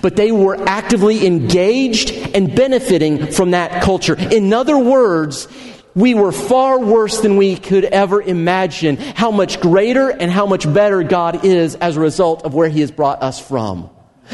but 0.00 0.16
they 0.16 0.32
were 0.32 0.56
actively 0.68 1.26
engaged 1.26 2.10
and 2.34 2.54
benefiting 2.54 3.32
from 3.32 3.52
that 3.52 3.82
culture. 3.82 4.16
In 4.16 4.52
other 4.52 4.78
words, 4.78 5.48
we 5.94 6.14
were 6.14 6.32
far 6.32 6.78
worse 6.78 7.20
than 7.20 7.36
we 7.36 7.56
could 7.56 7.84
ever 7.84 8.22
imagine 8.22 8.96
how 8.96 9.30
much 9.30 9.60
greater 9.60 10.10
and 10.10 10.30
how 10.30 10.46
much 10.46 10.72
better 10.72 11.02
God 11.02 11.44
is 11.44 11.74
as 11.76 11.96
a 11.96 12.00
result 12.00 12.44
of 12.44 12.54
where 12.54 12.68
He 12.68 12.80
has 12.80 12.90
brought 12.90 13.22
us 13.22 13.38
from. 13.38 13.90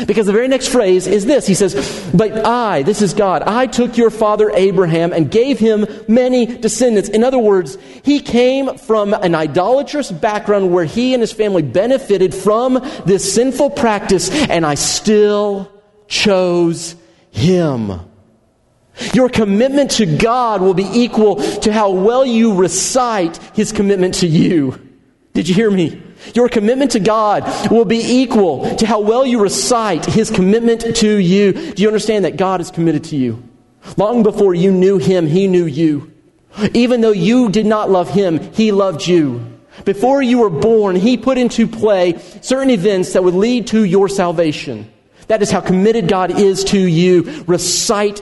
Because 0.06 0.26
the 0.26 0.32
very 0.32 0.48
next 0.48 0.68
phrase 0.68 1.06
is 1.06 1.26
this. 1.26 1.46
He 1.46 1.54
says, 1.54 2.10
But 2.14 2.46
I, 2.46 2.82
this 2.82 3.02
is 3.02 3.14
God, 3.14 3.42
I 3.42 3.66
took 3.66 3.96
your 3.96 4.10
father 4.10 4.50
Abraham 4.50 5.12
and 5.12 5.30
gave 5.30 5.58
him 5.58 5.86
many 6.06 6.46
descendants. 6.46 7.08
In 7.08 7.24
other 7.24 7.38
words, 7.38 7.78
he 8.02 8.20
came 8.20 8.76
from 8.78 9.14
an 9.14 9.34
idolatrous 9.34 10.10
background 10.10 10.72
where 10.72 10.84
he 10.84 11.14
and 11.14 11.22
his 11.22 11.32
family 11.32 11.62
benefited 11.62 12.34
from 12.34 12.74
this 13.06 13.34
sinful 13.34 13.70
practice, 13.70 14.30
and 14.30 14.64
I 14.64 14.74
still 14.74 15.70
chose 16.06 16.94
him. 17.30 18.00
Your 19.14 19.28
commitment 19.28 19.92
to 19.92 20.06
God 20.06 20.60
will 20.60 20.74
be 20.74 20.88
equal 20.92 21.36
to 21.36 21.72
how 21.72 21.90
well 21.90 22.26
you 22.26 22.54
recite 22.54 23.36
his 23.54 23.72
commitment 23.72 24.14
to 24.14 24.26
you. 24.26 24.78
Did 25.34 25.48
you 25.48 25.54
hear 25.54 25.70
me? 25.70 26.02
Your 26.34 26.48
commitment 26.48 26.92
to 26.92 27.00
God 27.00 27.70
will 27.70 27.84
be 27.84 28.00
equal 28.00 28.76
to 28.76 28.86
how 28.86 29.00
well 29.00 29.24
you 29.24 29.40
recite 29.40 30.04
His 30.04 30.30
commitment 30.30 30.96
to 30.96 31.16
you. 31.16 31.52
Do 31.52 31.82
you 31.82 31.88
understand 31.88 32.24
that 32.24 32.36
God 32.36 32.60
is 32.60 32.70
committed 32.70 33.04
to 33.04 33.16
you? 33.16 33.42
Long 33.96 34.22
before 34.22 34.54
you 34.54 34.70
knew 34.72 34.98
Him, 34.98 35.26
He 35.26 35.46
knew 35.46 35.64
you. 35.64 36.12
Even 36.74 37.00
though 37.00 37.12
you 37.12 37.48
did 37.50 37.66
not 37.66 37.90
love 37.90 38.10
Him, 38.10 38.40
He 38.52 38.72
loved 38.72 39.06
you. 39.06 39.58
Before 39.84 40.20
you 40.20 40.38
were 40.38 40.50
born, 40.50 40.96
He 40.96 41.16
put 41.16 41.38
into 41.38 41.68
play 41.68 42.18
certain 42.42 42.70
events 42.70 43.12
that 43.12 43.22
would 43.22 43.34
lead 43.34 43.68
to 43.68 43.84
your 43.84 44.08
salvation. 44.08 44.90
That 45.28 45.42
is 45.42 45.50
how 45.50 45.60
committed 45.60 46.08
God 46.08 46.38
is 46.38 46.64
to 46.64 46.78
you. 46.78 47.44
Recite 47.46 48.20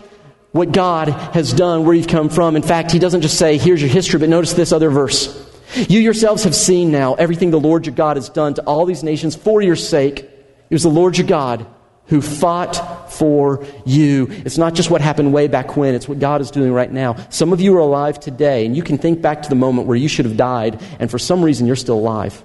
what 0.52 0.72
God 0.72 1.08
has 1.08 1.52
done, 1.52 1.84
where 1.84 1.94
you've 1.94 2.08
come 2.08 2.28
from. 2.28 2.56
In 2.56 2.62
fact, 2.62 2.90
He 2.90 2.98
doesn't 2.98 3.22
just 3.22 3.38
say, 3.38 3.58
here's 3.58 3.80
your 3.80 3.90
history, 3.90 4.18
but 4.18 4.28
notice 4.28 4.52
this 4.52 4.72
other 4.72 4.90
verse. 4.90 5.45
You 5.74 6.00
yourselves 6.00 6.44
have 6.44 6.54
seen 6.54 6.90
now 6.90 7.14
everything 7.14 7.50
the 7.50 7.60
Lord 7.60 7.86
your 7.86 7.94
God 7.94 8.16
has 8.16 8.28
done 8.28 8.54
to 8.54 8.62
all 8.62 8.86
these 8.86 9.02
nations 9.02 9.34
for 9.34 9.60
your 9.60 9.76
sake. 9.76 10.20
It 10.20 10.74
was 10.74 10.82
the 10.82 10.88
Lord 10.88 11.18
your 11.18 11.26
God 11.26 11.66
who 12.06 12.22
fought 12.22 13.12
for 13.12 13.64
you. 13.84 14.28
It's 14.30 14.58
not 14.58 14.74
just 14.74 14.90
what 14.90 15.00
happened 15.00 15.32
way 15.32 15.48
back 15.48 15.76
when, 15.76 15.94
it's 15.94 16.08
what 16.08 16.18
God 16.18 16.40
is 16.40 16.50
doing 16.50 16.72
right 16.72 16.90
now. 16.90 17.16
Some 17.30 17.52
of 17.52 17.60
you 17.60 17.74
are 17.76 17.80
alive 17.80 18.20
today, 18.20 18.64
and 18.64 18.76
you 18.76 18.82
can 18.82 18.96
think 18.96 19.20
back 19.20 19.42
to 19.42 19.48
the 19.48 19.56
moment 19.56 19.88
where 19.88 19.96
you 19.96 20.08
should 20.08 20.24
have 20.24 20.36
died, 20.36 20.80
and 21.00 21.10
for 21.10 21.18
some 21.18 21.42
reason 21.42 21.66
you're 21.66 21.76
still 21.76 21.98
alive. 21.98 22.44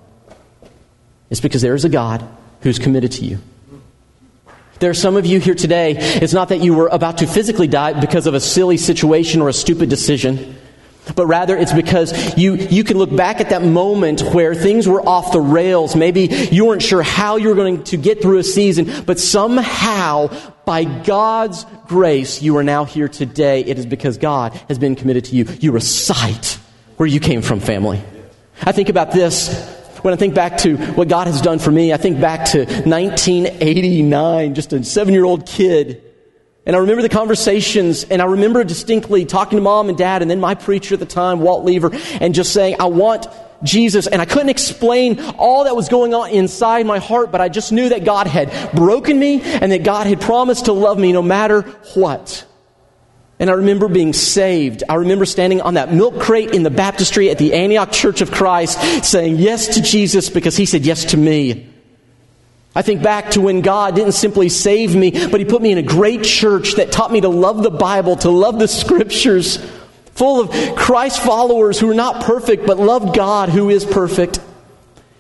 It's 1.30 1.42
because 1.42 1.62
there 1.62 1.76
is 1.76 1.86
a 1.86 1.90
God 1.90 2.28
who's 2.62 2.80
committed 2.80 3.12
to 3.14 3.26
you. 3.26 3.40
There 4.80 4.90
are 4.90 4.96
some 4.96 5.16
of 5.16 5.28
you 5.28 5.40
here 5.40 5.54
today, 5.54 5.96
it's 5.96 6.34
not 6.34 6.50
that 6.50 6.62
you 6.62 6.74
were 6.74 6.88
about 6.88 7.20
to 7.20 7.28
physically 7.28 7.68
die 7.68 8.00
because 8.00 8.26
of 8.26 8.34
a 8.34 8.40
silly 8.40 8.78
situation 8.78 9.42
or 9.42 9.48
a 9.48 9.54
stupid 9.54 9.90
decision 9.90 10.58
but 11.16 11.26
rather 11.26 11.58
it's 11.58 11.74
because 11.74 12.38
you, 12.38 12.56
you 12.56 12.84
can 12.84 12.98
look 12.98 13.16
back 13.16 13.42
at 13.42 13.50
that 13.50 13.64
moment 13.64 14.22
where 14.34 14.54
things 14.54 14.88
were 14.88 15.02
off 15.02 15.32
the 15.32 15.42
rails. 15.42 15.96
Maybe 15.96 16.28
you 16.52 16.66
weren't 16.66 16.84
sure 16.84 17.02
how 17.02 17.38
you 17.38 17.50
were 17.50 17.56
going 17.56 17.84
to 17.86 17.98
get 17.98 18.22
through 18.22 18.38
a 18.38 18.44
season, 18.44 19.04
but 19.06 19.20
somehow, 19.20 20.30
by 20.66 20.84
God's 20.84 21.66
grace, 21.88 22.42
you 22.42 22.58
are 22.58 22.64
now 22.64 22.86
here 22.86 23.08
today. 23.08 23.62
It 23.62 23.80
is 23.80 23.86
because 23.86 24.18
God 24.18 24.54
has 24.68 24.78
been 24.78 24.96
committed 24.96 25.26
to 25.26 25.36
you. 25.36 25.46
You 25.60 25.72
recite 25.72 26.60
where 26.98 27.08
you 27.08 27.20
came 27.20 27.42
from, 27.42 27.60
family. 27.60 28.02
I 28.62 28.72
think 28.72 28.90
about 28.90 29.12
this 29.12 29.80
when 30.04 30.14
I 30.14 30.18
think 30.18 30.36
back 30.36 30.58
to 30.60 30.78
what 30.78 31.08
God 31.08 31.28
has 31.28 31.42
done 31.42 31.60
for 31.60 31.72
me. 31.72 31.94
I 31.94 31.98
think 31.98 32.22
back 32.22 32.50
to 32.52 32.60
1989, 32.66 34.56
just 34.56 34.74
a 34.74 34.84
seven 34.84 35.14
year 35.14 35.26
old 35.26 35.46
kid 35.48 36.11
and 36.66 36.76
I 36.76 36.80
remember 36.80 37.02
the 37.02 37.10
conversations, 37.10 38.04
and 38.04 38.22
I 38.22 38.26
remember 38.26 38.64
distinctly 38.64 39.26
talking 39.26 39.58
to 39.58 39.64
mom 39.64 39.90
and 39.90 39.98
dad, 39.98 40.22
and 40.22 40.30
then 40.30 40.40
my 40.40 40.54
preacher 40.54 40.94
at 40.94 41.00
the 41.00 41.08
time, 41.08 41.40
Walt 41.40 41.66
Lever, 41.66 41.92
and 42.20 42.36
just 42.36 42.54
saying, 42.54 42.76
I 42.80 42.86
want 42.86 43.28
Jesus. 43.64 44.08
And 44.08 44.22
I 44.22 44.26
couldn't 44.26 44.50
explain 44.50 45.20
all 45.38 45.64
that 45.64 45.76
was 45.76 45.90
going 45.90 46.14
on 46.14 46.30
inside 46.30 46.86
my 46.86 47.00
heart, 47.00 47.32
but 47.32 47.42
I 47.42 47.50
just 47.50 47.72
knew 47.72 47.90
that 47.90 48.04
God 48.04 48.28
had 48.28 48.52
broken 48.76 49.18
me 49.18 49.42
and 49.42 49.72
that 49.72 49.84
God 49.84 50.08
had 50.08 50.22
promised 50.22 50.66
to 50.66 50.74
love 50.74 51.00
me 51.00 51.12
no 51.12 51.22
matter 51.22 51.62
what. 51.96 52.46
And 53.40 53.50
I 53.50 53.54
remember 53.54 53.88
being 53.88 54.14
saved. 54.14 54.84
I 54.88 54.96
remember 54.96 55.26
standing 55.26 55.62
on 55.62 55.74
that 55.74 55.92
milk 55.92 56.20
crate 56.20 56.54
in 56.54 56.62
the 56.62 56.70
baptistry 56.70 57.32
at 57.32 57.40
the 57.40 57.54
Antioch 57.54 57.92
Church 57.92 58.22
of 58.22 58.32
Christ 58.32 59.04
saying 59.04 59.38
yes 59.38 59.76
to 59.76 59.82
Jesus 59.82 60.30
because 60.30 60.56
he 60.56 60.68
said 60.68 60.86
yes 60.86 61.06
to 61.06 61.18
me. 61.18 61.71
I 62.74 62.82
think 62.82 63.04
back 63.04 63.32
to 63.32 63.42
when 63.42 63.62
God 63.62 63.96
didn't 63.96 64.14
simply 64.14 64.48
save 64.48 64.96
me, 64.96 65.12
but 65.12 65.40
He 65.40 65.46
put 65.46 65.62
me 65.62 65.72
in 65.72 65.78
a 65.78 65.84
great 65.84 66.24
church 66.24 66.76
that 66.76 66.92
taught 66.92 67.12
me 67.12 67.22
to 67.22 67.30
love 67.30 67.64
the 67.64 67.72
Bible, 67.72 68.16
to 68.18 68.30
love 68.30 68.60
the 68.60 68.68
Scriptures, 68.68 69.58
full 70.14 70.40
of 70.40 70.76
Christ 70.76 71.22
followers 71.22 71.80
who 71.80 71.90
are 71.90 71.96
not 71.96 72.24
perfect, 72.24 72.66
but 72.66 72.78
loved 72.80 73.16
God 73.16 73.50
who 73.50 73.70
is 73.70 73.84
perfect. 73.84 74.40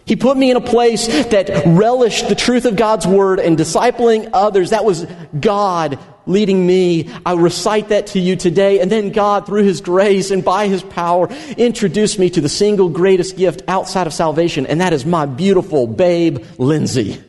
He 0.05 0.15
put 0.15 0.37
me 0.37 0.49
in 0.49 0.57
a 0.57 0.61
place 0.61 1.07
that 1.07 1.63
relished 1.65 2.29
the 2.29 2.35
truth 2.35 2.65
of 2.65 2.75
God's 2.75 3.05
Word 3.05 3.39
and 3.39 3.57
discipling 3.57 4.29
others. 4.33 4.69
That 4.69 4.85
was 4.85 5.05
God 5.37 5.99
leading 6.25 6.65
me. 6.65 7.09
I 7.25 7.33
recite 7.33 7.89
that 7.89 8.07
to 8.07 8.19
you 8.19 8.35
today. 8.35 8.79
And 8.79 8.91
then 8.91 9.11
God, 9.11 9.45
through 9.45 9.63
His 9.63 9.81
grace 9.81 10.31
and 10.31 10.43
by 10.43 10.67
His 10.67 10.83
power, 10.83 11.27
introduced 11.57 12.17
me 12.17 12.29
to 12.31 12.41
the 12.41 12.49
single 12.49 12.89
greatest 12.89 13.37
gift 13.37 13.61
outside 13.67 14.07
of 14.07 14.13
salvation, 14.13 14.65
and 14.65 14.81
that 14.81 14.93
is 14.93 15.05
my 15.05 15.25
beautiful 15.25 15.87
babe, 15.87 16.45
Lindsay. 16.57 17.21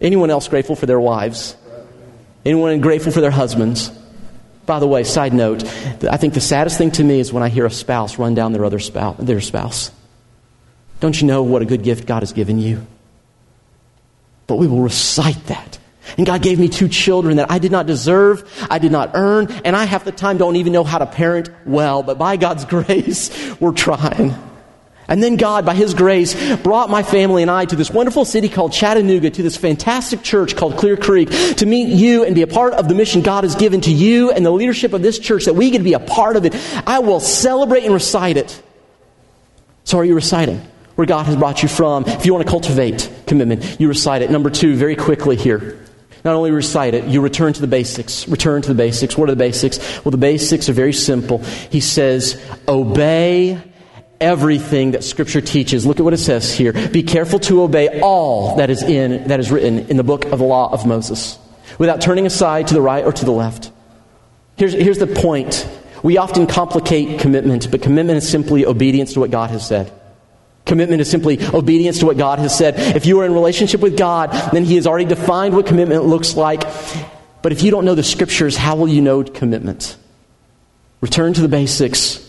Anyone 0.00 0.30
else 0.30 0.48
grateful 0.48 0.76
for 0.76 0.86
their 0.86 1.00
wives? 1.00 1.56
Anyone 2.44 2.80
grateful 2.80 3.12
for 3.12 3.20
their 3.20 3.30
husbands? 3.30 3.90
By 4.66 4.80
the 4.80 4.86
way, 4.86 5.04
side 5.04 5.32
note, 5.32 5.64
I 6.04 6.16
think 6.16 6.34
the 6.34 6.40
saddest 6.40 6.76
thing 6.76 6.90
to 6.92 7.04
me 7.04 7.20
is 7.20 7.32
when 7.32 7.42
I 7.42 7.48
hear 7.48 7.66
a 7.66 7.70
spouse 7.70 8.18
run 8.18 8.34
down 8.34 8.52
their 8.52 8.64
other 8.64 8.80
spouse, 8.80 9.16
their 9.18 9.40
spouse. 9.40 9.90
Don't 11.00 11.20
you 11.20 11.26
know 11.26 11.42
what 11.42 11.62
a 11.62 11.64
good 11.64 11.82
gift 11.82 12.06
God 12.06 12.22
has 12.22 12.32
given 12.32 12.58
you? 12.58 12.86
But 14.46 14.56
we 14.56 14.66
will 14.66 14.80
recite 14.80 15.46
that. 15.46 15.78
And 16.16 16.26
God 16.26 16.42
gave 16.42 16.58
me 16.58 16.68
two 16.68 16.88
children 16.88 17.36
that 17.36 17.50
I 17.50 17.58
did 17.58 17.72
not 17.72 17.86
deserve, 17.86 18.48
I 18.70 18.78
did 18.78 18.92
not 18.92 19.10
earn, 19.14 19.50
and 19.64 19.74
I 19.74 19.84
half 19.84 20.04
the 20.04 20.12
time 20.12 20.38
don't 20.38 20.56
even 20.56 20.72
know 20.72 20.84
how 20.84 20.98
to 20.98 21.06
parent 21.06 21.50
well, 21.64 22.02
but 22.02 22.18
by 22.18 22.36
God's 22.36 22.64
grace, 22.76 23.54
we're 23.60 23.72
trying. 23.72 24.34
And 25.08 25.22
then 25.22 25.36
God, 25.36 25.64
by 25.64 25.74
His 25.74 25.94
grace, 25.94 26.56
brought 26.56 26.90
my 26.90 27.02
family 27.02 27.42
and 27.42 27.50
I 27.50 27.64
to 27.64 27.76
this 27.76 27.90
wonderful 27.90 28.24
city 28.24 28.48
called 28.48 28.72
Chattanooga, 28.72 29.30
to 29.30 29.42
this 29.42 29.56
fantastic 29.56 30.22
church 30.22 30.56
called 30.56 30.76
Clear 30.76 30.96
Creek, 30.96 31.30
to 31.56 31.66
meet 31.66 31.88
you 31.88 32.24
and 32.24 32.34
be 32.34 32.42
a 32.42 32.46
part 32.46 32.74
of 32.74 32.88
the 32.88 32.94
mission 32.94 33.22
God 33.22 33.44
has 33.44 33.54
given 33.54 33.80
to 33.82 33.92
you 33.92 34.30
and 34.30 34.44
the 34.44 34.50
leadership 34.50 34.92
of 34.92 35.02
this 35.02 35.18
church, 35.18 35.44
that 35.44 35.54
we 35.54 35.70
get 35.70 35.78
to 35.78 35.84
be 35.84 35.92
a 35.92 36.00
part 36.00 36.36
of 36.36 36.44
it. 36.44 36.54
I 36.86 36.98
will 36.98 37.20
celebrate 37.20 37.84
and 37.84 37.94
recite 37.94 38.36
it. 38.36 38.62
So, 39.84 39.98
are 39.98 40.04
you 40.04 40.16
reciting 40.16 40.60
where 40.96 41.06
God 41.06 41.26
has 41.26 41.36
brought 41.36 41.62
you 41.62 41.68
from? 41.68 42.04
If 42.06 42.26
you 42.26 42.34
want 42.34 42.44
to 42.44 42.50
cultivate 42.50 43.08
commitment, 43.26 43.78
you 43.78 43.86
recite 43.86 44.22
it. 44.22 44.30
Number 44.30 44.50
two, 44.50 44.74
very 44.74 44.96
quickly 44.96 45.36
here. 45.36 45.78
Not 46.24 46.34
only 46.34 46.50
recite 46.50 46.94
it, 46.94 47.04
you 47.04 47.20
return 47.20 47.52
to 47.52 47.60
the 47.60 47.68
basics. 47.68 48.26
Return 48.26 48.60
to 48.62 48.68
the 48.68 48.74
basics. 48.74 49.16
What 49.16 49.28
are 49.28 49.32
the 49.32 49.38
basics? 49.38 50.04
Well, 50.04 50.10
the 50.10 50.16
basics 50.16 50.68
are 50.68 50.72
very 50.72 50.92
simple. 50.92 51.38
He 51.70 51.78
says, 51.78 52.44
obey 52.66 53.62
everything 54.20 54.92
that 54.92 55.04
scripture 55.04 55.40
teaches. 55.40 55.86
Look 55.86 55.98
at 56.00 56.02
what 56.02 56.14
it 56.14 56.18
says 56.18 56.52
here. 56.52 56.72
Be 56.72 57.02
careful 57.02 57.38
to 57.40 57.62
obey 57.62 58.00
all 58.00 58.56
that 58.56 58.70
is 58.70 58.82
in 58.82 59.28
that 59.28 59.40
is 59.40 59.50
written 59.50 59.78
in 59.90 59.96
the 59.96 60.04
book 60.04 60.24
of 60.26 60.38
the 60.38 60.44
law 60.44 60.72
of 60.72 60.86
moses 60.86 61.38
without 61.78 62.00
turning 62.00 62.26
aside 62.26 62.68
to 62.68 62.74
the 62.74 62.80
right 62.80 63.04
or 63.04 63.12
to 63.12 63.24
the 63.24 63.32
left. 63.32 63.70
Here's, 64.56 64.72
here's 64.72 64.98
the 64.98 65.06
point. 65.06 65.68
We 66.02 66.16
often 66.16 66.46
complicate 66.46 67.20
commitment 67.20 67.70
but 67.70 67.82
commitment 67.82 68.18
is 68.18 68.28
simply 68.28 68.64
obedience 68.64 69.12
to 69.14 69.20
what 69.20 69.30
god 69.30 69.50
has 69.50 69.66
said. 69.66 69.92
Commitment 70.64 71.00
is 71.00 71.10
simply 71.10 71.38
obedience 71.54 72.00
to 72.00 72.06
what 72.06 72.16
god 72.16 72.38
has 72.38 72.56
said. 72.56 72.74
If 72.96 73.06
you 73.06 73.20
are 73.20 73.26
in 73.26 73.34
relationship 73.34 73.80
with 73.80 73.98
god 73.98 74.30
then 74.52 74.64
he 74.64 74.76
has 74.76 74.86
already 74.86 75.06
defined 75.06 75.54
what 75.54 75.66
commitment 75.66 76.04
looks 76.04 76.36
like. 76.36 76.62
But 77.42 77.52
if 77.52 77.62
you 77.62 77.70
don't 77.70 77.84
know 77.84 77.94
the 77.94 78.02
scriptures 78.02 78.56
how 78.56 78.76
will 78.76 78.88
you 78.88 79.02
know 79.02 79.22
commitment? 79.24 79.96
Return 81.02 81.34
to 81.34 81.42
the 81.42 81.48
basics 81.48 82.25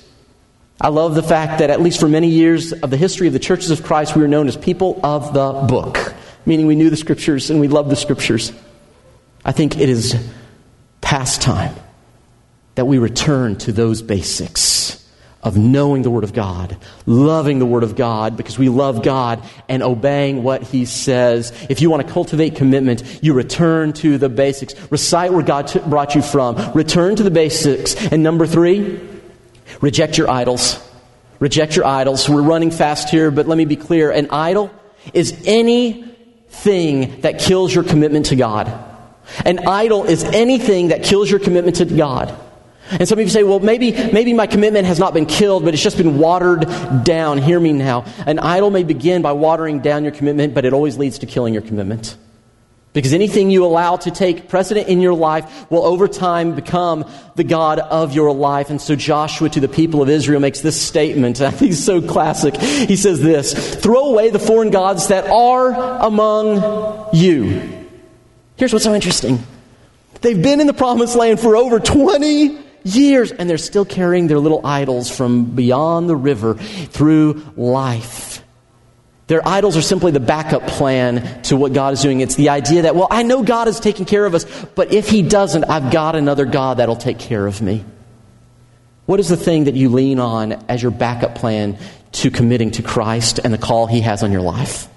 I 0.79 0.89
love 0.89 1.15
the 1.15 1.23
fact 1.23 1.59
that, 1.59 1.71
at 1.71 1.81
least 1.81 1.99
for 1.99 2.07
many 2.07 2.27
years 2.27 2.71
of 2.71 2.91
the 2.91 2.97
history 2.97 3.25
of 3.25 3.33
the 3.33 3.39
churches 3.39 3.71
of 3.71 3.83
Christ, 3.83 4.15
we 4.15 4.21
were 4.21 4.27
known 4.27 4.47
as 4.47 4.55
people 4.55 4.99
of 5.03 5.33
the 5.33 5.51
book, 5.67 6.13
meaning 6.45 6.67
we 6.67 6.75
knew 6.75 6.91
the 6.91 6.97
scriptures 6.97 7.49
and 7.49 7.59
we 7.59 7.67
loved 7.67 7.89
the 7.89 7.95
scriptures. 7.95 8.51
I 9.43 9.53
think 9.53 9.79
it 9.79 9.89
is 9.89 10.15
past 11.01 11.41
time 11.41 11.73
that 12.75 12.85
we 12.85 12.99
return 12.99 13.55
to 13.55 13.71
those 13.71 14.03
basics 14.03 15.03
of 15.41 15.57
knowing 15.57 16.03
the 16.03 16.11
Word 16.11 16.23
of 16.23 16.33
God, 16.33 16.77
loving 17.07 17.57
the 17.57 17.65
Word 17.65 17.83
of 17.83 17.95
God 17.95 18.37
because 18.37 18.59
we 18.59 18.69
love 18.69 19.01
God 19.01 19.41
and 19.67 19.81
obeying 19.81 20.43
what 20.43 20.61
He 20.61 20.85
says. 20.85 21.53
If 21.69 21.81
you 21.81 21.89
want 21.89 22.05
to 22.05 22.13
cultivate 22.13 22.55
commitment, 22.55 23.19
you 23.23 23.33
return 23.33 23.93
to 23.93 24.19
the 24.19 24.29
basics. 24.29 24.75
Recite 24.91 25.33
where 25.33 25.43
God 25.43 25.69
t- 25.69 25.79
brought 25.79 26.13
you 26.13 26.21
from. 26.21 26.73
Return 26.73 27.15
to 27.15 27.23
the 27.23 27.31
basics. 27.31 27.95
And 28.11 28.21
number 28.21 28.45
three, 28.45 28.99
Reject 29.81 30.17
your 30.17 30.29
idols. 30.29 30.83
Reject 31.39 31.75
your 31.75 31.85
idols. 31.85 32.27
We're 32.27 32.41
running 32.41 32.71
fast 32.71 33.09
here, 33.09 33.29
but 33.31 33.47
let 33.47 33.57
me 33.57 33.65
be 33.65 33.75
clear. 33.75 34.11
An 34.11 34.29
idol 34.31 34.71
is 35.13 35.43
anything 35.45 37.21
that 37.21 37.39
kills 37.39 37.73
your 37.73 37.83
commitment 37.83 38.27
to 38.27 38.35
God. 38.35 38.71
An 39.45 39.67
idol 39.67 40.05
is 40.05 40.23
anything 40.23 40.87
that 40.87 41.03
kills 41.03 41.29
your 41.29 41.39
commitment 41.39 41.77
to 41.77 41.85
God. 41.85 42.35
And 42.89 43.07
some 43.07 43.19
you 43.19 43.27
say, 43.27 43.43
well, 43.43 43.59
maybe, 43.59 43.91
maybe 43.91 44.33
my 44.33 44.47
commitment 44.47 44.87
has 44.87 44.97
not 44.97 45.13
been 45.13 45.25
killed, 45.25 45.65
but 45.65 45.73
it's 45.73 45.83
just 45.83 45.97
been 45.97 46.17
watered 46.17 46.65
down. 47.03 47.37
Hear 47.37 47.59
me 47.59 47.73
now. 47.73 48.05
An 48.25 48.39
idol 48.39 48.71
may 48.71 48.83
begin 48.83 49.21
by 49.21 49.33
watering 49.33 49.81
down 49.81 50.03
your 50.03 50.13
commitment, 50.13 50.53
but 50.53 50.63
it 50.63 50.73
always 50.73 50.97
leads 50.97 51.19
to 51.19 51.25
killing 51.25 51.53
your 51.53 51.63
commitment. 51.63 52.15
Because 52.97 53.13
anything 53.13 53.51
you 53.51 53.63
allow 53.63 53.97
to 53.97 54.09
take 54.09 54.49
precedent 54.49 54.87
in 54.87 55.01
your 55.01 55.13
life 55.13 55.69
will 55.69 55.85
over 55.85 56.07
time 56.07 56.55
become 56.55 57.05
the 57.35 57.43
God 57.43 57.77
of 57.77 58.15
your 58.15 58.33
life. 58.33 58.71
And 58.71 58.81
so 58.81 58.95
Joshua 58.95 59.49
to 59.49 59.59
the 59.59 59.67
people 59.67 60.01
of 60.01 60.09
Israel 60.09 60.39
makes 60.39 60.61
this 60.61 60.81
statement. 60.81 61.39
I 61.41 61.51
think 61.51 61.73
it's 61.73 61.83
so 61.83 62.01
classic. 62.01 62.57
He 62.57 62.95
says 62.95 63.21
this 63.21 63.75
Throw 63.75 64.09
away 64.09 64.31
the 64.31 64.39
foreign 64.39 64.71
gods 64.71 65.09
that 65.09 65.27
are 65.27 65.73
among 66.01 67.09
you. 67.13 67.85
Here's 68.55 68.73
what's 68.73 68.85
so 68.85 68.95
interesting 68.95 69.45
they've 70.21 70.41
been 70.41 70.59
in 70.59 70.65
the 70.65 70.73
promised 70.73 71.15
land 71.15 71.39
for 71.39 71.55
over 71.55 71.79
20 71.79 72.57
years, 72.83 73.31
and 73.31 73.47
they're 73.47 73.59
still 73.59 73.85
carrying 73.85 74.25
their 74.25 74.39
little 74.39 74.65
idols 74.65 75.15
from 75.15 75.45
beyond 75.45 76.09
the 76.09 76.15
river 76.15 76.55
through 76.55 77.45
life. 77.55 78.26
Their 79.27 79.45
idols 79.45 79.75
are 79.75 79.81
simply 79.81 80.11
the 80.11 80.21
backup 80.21 80.65
plan 80.67 81.41
to 81.43 81.57
what 81.57 81.73
God 81.73 81.93
is 81.93 82.01
doing. 82.01 82.21
It's 82.21 82.35
the 82.35 82.49
idea 82.49 82.83
that, 82.83 82.95
well, 82.95 83.09
I 83.11 83.23
know 83.23 83.43
God 83.43 83.67
is 83.67 83.79
taking 83.79 84.05
care 84.05 84.25
of 84.25 84.33
us, 84.33 84.45
but 84.75 84.93
if 84.93 85.09
He 85.09 85.21
doesn't, 85.21 85.65
I've 85.65 85.91
got 85.91 86.15
another 86.15 86.45
God 86.45 86.77
that'll 86.77 86.95
take 86.95 87.19
care 87.19 87.45
of 87.45 87.61
me. 87.61 87.83
What 89.05 89.19
is 89.19 89.27
the 89.27 89.37
thing 89.37 89.65
that 89.65 89.75
you 89.75 89.89
lean 89.89 90.19
on 90.19 90.53
as 90.69 90.81
your 90.81 90.91
backup 90.91 91.35
plan 91.35 91.77
to 92.13 92.31
committing 92.31 92.71
to 92.71 92.83
Christ 92.83 93.39
and 93.43 93.53
the 93.53 93.57
call 93.57 93.85
He 93.85 94.01
has 94.01 94.23
on 94.23 94.31
your 94.31 94.41
life? 94.41 94.87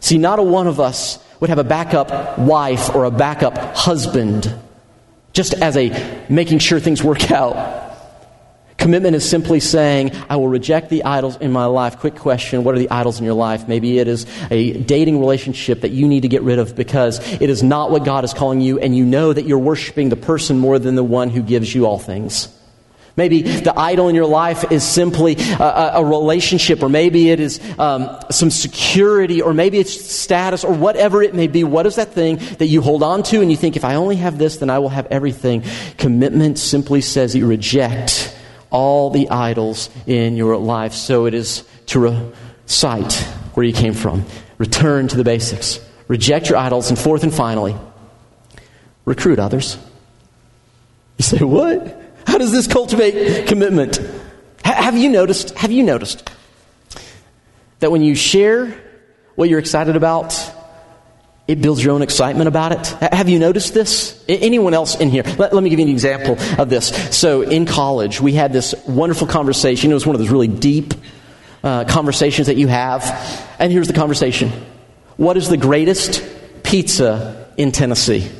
See, 0.00 0.18
not 0.18 0.38
a 0.38 0.42
one 0.42 0.68
of 0.68 0.78
us 0.78 1.18
would 1.40 1.50
have 1.50 1.58
a 1.58 1.64
backup 1.64 2.38
wife 2.38 2.94
or 2.94 3.04
a 3.04 3.10
backup 3.10 3.58
husband 3.76 4.52
just 5.32 5.54
as 5.54 5.76
a 5.76 6.24
making 6.28 6.60
sure 6.60 6.78
things 6.78 7.02
work 7.02 7.30
out. 7.32 7.91
Commitment 8.78 9.14
is 9.14 9.28
simply 9.28 9.60
saying, 9.60 10.12
I 10.28 10.36
will 10.36 10.48
reject 10.48 10.90
the 10.90 11.04
idols 11.04 11.36
in 11.36 11.52
my 11.52 11.66
life. 11.66 11.98
Quick 11.98 12.16
question 12.16 12.64
What 12.64 12.74
are 12.74 12.78
the 12.78 12.90
idols 12.90 13.18
in 13.18 13.24
your 13.24 13.34
life? 13.34 13.68
Maybe 13.68 13.98
it 13.98 14.08
is 14.08 14.26
a 14.50 14.72
dating 14.72 15.20
relationship 15.20 15.82
that 15.82 15.90
you 15.90 16.08
need 16.08 16.22
to 16.22 16.28
get 16.28 16.42
rid 16.42 16.58
of 16.58 16.74
because 16.74 17.20
it 17.40 17.48
is 17.50 17.62
not 17.62 17.90
what 17.90 18.04
God 18.04 18.24
is 18.24 18.34
calling 18.34 18.60
you, 18.60 18.78
and 18.78 18.96
you 18.96 19.04
know 19.04 19.32
that 19.32 19.46
you're 19.46 19.58
worshiping 19.58 20.08
the 20.08 20.16
person 20.16 20.58
more 20.58 20.78
than 20.78 20.94
the 20.94 21.04
one 21.04 21.30
who 21.30 21.42
gives 21.42 21.74
you 21.74 21.86
all 21.86 21.98
things. 21.98 22.48
Maybe 23.14 23.42
the 23.42 23.78
idol 23.78 24.08
in 24.08 24.14
your 24.14 24.26
life 24.26 24.72
is 24.72 24.82
simply 24.82 25.36
a, 25.38 25.92
a 25.96 26.04
relationship, 26.04 26.82
or 26.82 26.88
maybe 26.88 27.28
it 27.28 27.40
is 27.40 27.60
um, 27.78 28.08
some 28.30 28.50
security, 28.50 29.42
or 29.42 29.52
maybe 29.52 29.78
it's 29.78 29.92
status, 29.92 30.64
or 30.64 30.72
whatever 30.72 31.22
it 31.22 31.34
may 31.34 31.46
be. 31.46 31.62
What 31.62 31.86
is 31.86 31.96
that 31.96 32.14
thing 32.14 32.36
that 32.58 32.66
you 32.66 32.80
hold 32.80 33.02
on 33.02 33.22
to 33.24 33.42
and 33.42 33.50
you 33.50 33.56
think, 33.56 33.76
if 33.76 33.84
I 33.84 33.96
only 33.96 34.16
have 34.16 34.38
this, 34.38 34.56
then 34.56 34.70
I 34.70 34.78
will 34.78 34.88
have 34.88 35.06
everything? 35.10 35.62
Commitment 35.98 36.58
simply 36.58 37.02
says 37.02 37.36
you 37.36 37.46
reject 37.46 38.31
all 38.72 39.10
the 39.10 39.30
idols 39.30 39.90
in 40.06 40.36
your 40.36 40.56
life. 40.56 40.94
So 40.94 41.26
it 41.26 41.34
is 41.34 41.62
to 41.86 42.00
recite 42.00 43.12
where 43.54 43.64
you 43.64 43.72
came 43.72 43.94
from, 43.94 44.24
return 44.58 45.08
to 45.08 45.16
the 45.16 45.24
basics, 45.24 45.78
reject 46.08 46.48
your 46.48 46.58
idols, 46.58 46.88
and 46.88 46.98
fourth 46.98 47.22
and 47.22 47.32
finally, 47.32 47.76
recruit 49.04 49.38
others. 49.38 49.78
You 51.18 51.22
say, 51.24 51.44
what? 51.44 52.00
How 52.26 52.38
does 52.38 52.52
this 52.52 52.66
cultivate 52.66 53.46
commitment? 53.46 53.98
H- 53.98 54.06
have 54.64 54.96
you 54.96 55.10
noticed? 55.10 55.56
Have 55.58 55.70
you 55.70 55.82
noticed 55.82 56.28
that 57.80 57.90
when 57.90 58.02
you 58.02 58.14
share 58.14 58.74
what 59.34 59.48
you're 59.48 59.58
excited 59.58 59.96
about, 59.96 60.51
it 61.52 61.60
builds 61.60 61.84
your 61.84 61.92
own 61.92 62.00
excitement 62.00 62.48
about 62.48 62.72
it. 62.72 62.86
Have 63.12 63.28
you 63.28 63.38
noticed 63.38 63.74
this? 63.74 64.24
Anyone 64.26 64.72
else 64.72 64.98
in 64.98 65.10
here? 65.10 65.22
Let, 65.22 65.52
let, 65.52 65.62
me 65.62 65.68
give 65.68 65.78
you 65.78 65.84
an 65.84 65.92
example 65.92 66.38
of 66.58 66.70
this. 66.70 66.88
So, 67.14 67.42
in 67.42 67.66
college, 67.66 68.22
we 68.22 68.32
had 68.32 68.54
this 68.54 68.74
wonderful 68.88 69.26
conversation. 69.26 69.90
It 69.90 69.94
was 69.94 70.06
one 70.06 70.16
of 70.16 70.20
those 70.20 70.30
really 70.30 70.48
deep 70.48 70.94
uh, 71.62 71.84
conversations 71.84 72.46
that 72.46 72.56
you 72.56 72.68
have. 72.68 73.04
And 73.58 73.70
here's 73.70 73.86
the 73.86 73.92
conversation 73.92 74.50
What 75.18 75.36
is 75.36 75.50
the 75.50 75.58
greatest 75.58 76.24
pizza 76.62 77.50
in 77.58 77.70
Tennessee? 77.70 78.30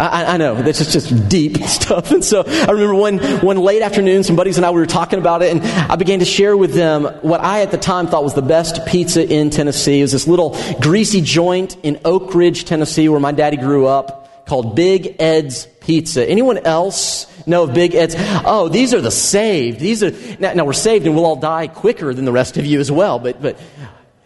I, 0.00 0.34
I, 0.34 0.36
know 0.38 0.54
this 0.54 0.80
is 0.80 0.92
just 0.92 1.28
deep 1.28 1.56
stuff, 1.64 2.10
and 2.10 2.24
so 2.24 2.42
I 2.46 2.70
remember 2.70 2.94
one 2.94 3.18
one 3.18 3.58
late 3.58 3.82
afternoon, 3.82 4.22
some 4.22 4.34
buddies 4.36 4.56
and 4.56 4.64
I 4.64 4.70
we 4.70 4.80
were 4.80 4.86
talking 4.86 5.18
about 5.18 5.42
it, 5.42 5.54
and 5.54 5.62
I 5.62 5.96
began 5.96 6.20
to 6.20 6.24
share 6.24 6.56
with 6.56 6.72
them 6.72 7.04
what 7.22 7.40
I 7.40 7.62
at 7.62 7.70
the 7.70 7.78
time 7.78 8.06
thought 8.06 8.24
was 8.24 8.34
the 8.34 8.42
best 8.42 8.86
pizza 8.86 9.26
in 9.26 9.50
Tennessee. 9.50 9.98
It 9.98 10.02
was 10.02 10.12
this 10.12 10.26
little 10.26 10.56
greasy 10.80 11.20
joint 11.20 11.76
in 11.82 12.00
Oak 12.04 12.34
Ridge, 12.34 12.64
Tennessee, 12.64 13.08
where 13.08 13.20
my 13.20 13.32
daddy 13.32 13.58
grew 13.58 13.86
up, 13.86 14.46
called 14.46 14.74
Big 14.74 15.16
Ed's 15.18 15.66
Pizza. 15.80 16.28
Anyone 16.28 16.58
else 16.58 17.26
know 17.46 17.64
of 17.64 17.74
Big 17.74 17.94
Ed's? 17.94 18.14
Oh, 18.18 18.68
these 18.68 18.94
are 18.94 19.00
the 19.00 19.10
saved. 19.10 19.80
These 19.80 20.02
are 20.02 20.12
now, 20.38 20.54
now 20.54 20.64
we're 20.64 20.72
saved, 20.72 21.06
and 21.06 21.14
we'll 21.14 21.26
all 21.26 21.36
die 21.36 21.66
quicker 21.66 22.14
than 22.14 22.24
the 22.24 22.32
rest 22.32 22.56
of 22.56 22.64
you 22.64 22.80
as 22.80 22.90
well. 22.90 23.18
But 23.18 23.42
but 23.42 23.58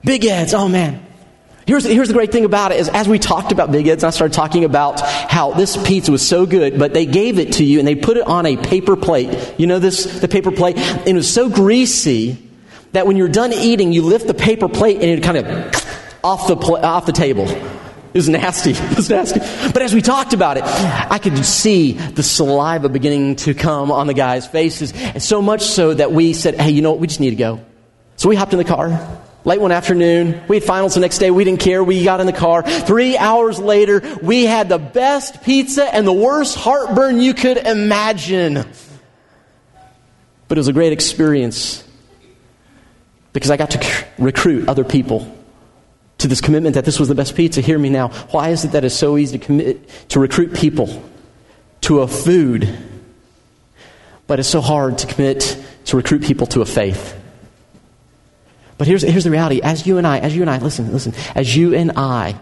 Big 0.04 0.24
Ed's, 0.24 0.54
oh 0.54 0.68
man. 0.68 1.04
Here's, 1.66 1.84
here's 1.84 2.08
the 2.08 2.14
great 2.14 2.30
thing 2.30 2.44
about 2.44 2.72
it 2.72 2.80
is 2.80 2.90
as 2.90 3.08
we 3.08 3.18
talked 3.18 3.50
about 3.50 3.72
Big 3.72 3.86
Ed's, 3.88 4.04
I 4.04 4.10
started 4.10 4.34
talking 4.34 4.64
about 4.64 5.00
how 5.00 5.52
this 5.52 5.78
pizza 5.86 6.12
was 6.12 6.26
so 6.26 6.44
good, 6.44 6.78
but 6.78 6.92
they 6.92 7.06
gave 7.06 7.38
it 7.38 7.54
to 7.54 7.64
you 7.64 7.78
and 7.78 7.88
they 7.88 7.94
put 7.94 8.18
it 8.18 8.26
on 8.26 8.44
a 8.44 8.56
paper 8.56 8.96
plate. 8.96 9.54
You 9.56 9.66
know 9.66 9.78
this, 9.78 10.20
the 10.20 10.28
paper 10.28 10.50
plate? 10.50 10.76
And 10.76 11.08
it 11.08 11.14
was 11.14 11.32
so 11.32 11.48
greasy 11.48 12.36
that 12.92 13.06
when 13.06 13.16
you're 13.16 13.28
done 13.28 13.52
eating, 13.54 13.92
you 13.94 14.02
lift 14.02 14.26
the 14.26 14.34
paper 14.34 14.68
plate 14.68 14.96
and 14.96 15.04
it 15.04 15.22
kind 15.22 15.38
of 15.38 16.16
off 16.22 16.48
the, 16.48 16.56
pl- 16.56 16.76
off 16.76 17.06
the 17.06 17.12
table. 17.12 17.48
It 17.48 18.18
was 18.18 18.28
nasty. 18.28 18.70
It 18.76 18.96
was 18.96 19.08
nasty. 19.08 19.40
But 19.72 19.80
as 19.80 19.94
we 19.94 20.02
talked 20.02 20.34
about 20.34 20.58
it, 20.58 20.64
I 20.64 21.18
could 21.18 21.44
see 21.46 21.92
the 21.92 22.22
saliva 22.22 22.90
beginning 22.90 23.36
to 23.36 23.54
come 23.54 23.90
on 23.90 24.06
the 24.06 24.14
guys' 24.14 24.46
faces. 24.46 24.92
And 24.92 25.22
so 25.22 25.40
much 25.40 25.62
so 25.62 25.94
that 25.94 26.12
we 26.12 26.34
said, 26.34 26.60
hey, 26.60 26.70
you 26.70 26.82
know 26.82 26.90
what? 26.90 27.00
We 27.00 27.06
just 27.06 27.20
need 27.20 27.30
to 27.30 27.36
go. 27.36 27.64
So 28.16 28.28
we 28.28 28.36
hopped 28.36 28.52
in 28.52 28.58
the 28.58 28.64
car. 28.64 29.22
Late 29.46 29.60
one 29.60 29.72
afternoon, 29.72 30.40
we 30.48 30.56
had 30.56 30.64
finals 30.64 30.94
the 30.94 31.00
next 31.00 31.18
day. 31.18 31.30
We 31.30 31.44
didn't 31.44 31.60
care. 31.60 31.84
We 31.84 32.02
got 32.02 32.20
in 32.20 32.26
the 32.26 32.32
car. 32.32 32.62
Three 32.62 33.18
hours 33.18 33.58
later, 33.58 34.00
we 34.22 34.44
had 34.44 34.70
the 34.70 34.78
best 34.78 35.42
pizza 35.42 35.84
and 35.94 36.06
the 36.06 36.12
worst 36.14 36.56
heartburn 36.56 37.20
you 37.20 37.34
could 37.34 37.58
imagine. 37.58 38.64
But 40.48 40.56
it 40.56 40.60
was 40.60 40.68
a 40.68 40.72
great 40.72 40.92
experience. 40.94 41.84
because 43.34 43.50
I 43.50 43.56
got 43.58 43.72
to 43.72 44.06
recruit 44.16 44.68
other 44.68 44.84
people 44.84 45.30
to 46.18 46.28
this 46.28 46.40
commitment 46.40 46.76
that 46.76 46.86
this 46.86 46.98
was 46.98 47.08
the 47.08 47.14
best 47.14 47.34
pizza. 47.34 47.60
Hear 47.60 47.78
me 47.78 47.90
now. 47.90 48.08
Why 48.30 48.48
is 48.50 48.64
it 48.64 48.68
that 48.68 48.84
it's 48.84 48.94
so 48.94 49.18
easy 49.18 49.38
to 49.38 49.44
commit 49.44 50.08
to 50.10 50.20
recruit 50.20 50.54
people 50.54 51.04
to 51.82 52.00
a 52.00 52.08
food, 52.08 52.78
but 54.26 54.38
it's 54.38 54.48
so 54.48 54.62
hard 54.62 54.96
to 54.98 55.06
commit 55.06 55.62
to 55.86 55.96
recruit 55.96 56.22
people 56.22 56.46
to 56.46 56.62
a 56.62 56.64
faith? 56.64 57.20
But 58.76 58.86
here's, 58.86 59.02
here's 59.02 59.24
the 59.24 59.30
reality. 59.30 59.60
As 59.62 59.86
you 59.86 59.98
and 59.98 60.06
I, 60.06 60.18
as 60.18 60.34
you 60.34 60.42
and 60.42 60.50
I, 60.50 60.58
listen, 60.58 60.92
listen, 60.92 61.14
as 61.34 61.54
you 61.56 61.74
and 61.74 61.92
I 61.96 62.38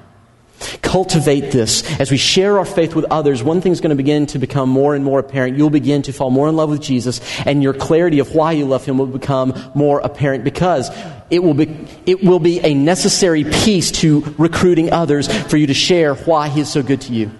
cultivate 0.80 1.50
this, 1.50 1.82
as 2.00 2.10
we 2.10 2.16
share 2.16 2.58
our 2.58 2.64
faith 2.64 2.94
with 2.94 3.04
others, 3.10 3.42
one 3.42 3.60
thing's 3.60 3.80
going 3.80 3.90
to 3.90 3.96
begin 3.96 4.26
to 4.26 4.38
become 4.38 4.68
more 4.68 4.94
and 4.94 5.04
more 5.04 5.18
apparent. 5.18 5.58
You'll 5.58 5.70
begin 5.70 6.02
to 6.02 6.12
fall 6.12 6.30
more 6.30 6.48
in 6.48 6.56
love 6.56 6.70
with 6.70 6.80
Jesus, 6.80 7.20
and 7.44 7.62
your 7.62 7.74
clarity 7.74 8.18
of 8.20 8.34
why 8.34 8.52
you 8.52 8.64
love 8.64 8.84
him 8.84 8.98
will 8.98 9.06
become 9.06 9.54
more 9.74 10.00
apparent 10.00 10.44
because 10.44 10.90
it 11.30 11.42
will 11.42 11.54
be, 11.54 11.86
it 12.06 12.22
will 12.22 12.38
be 12.38 12.60
a 12.60 12.74
necessary 12.74 13.44
piece 13.44 13.90
to 13.90 14.20
recruiting 14.38 14.92
others 14.92 15.26
for 15.48 15.56
you 15.56 15.66
to 15.66 15.74
share 15.74 16.14
why 16.14 16.48
he 16.48 16.60
is 16.60 16.70
so 16.70 16.82
good 16.82 17.00
to 17.02 17.12
you. 17.12 17.30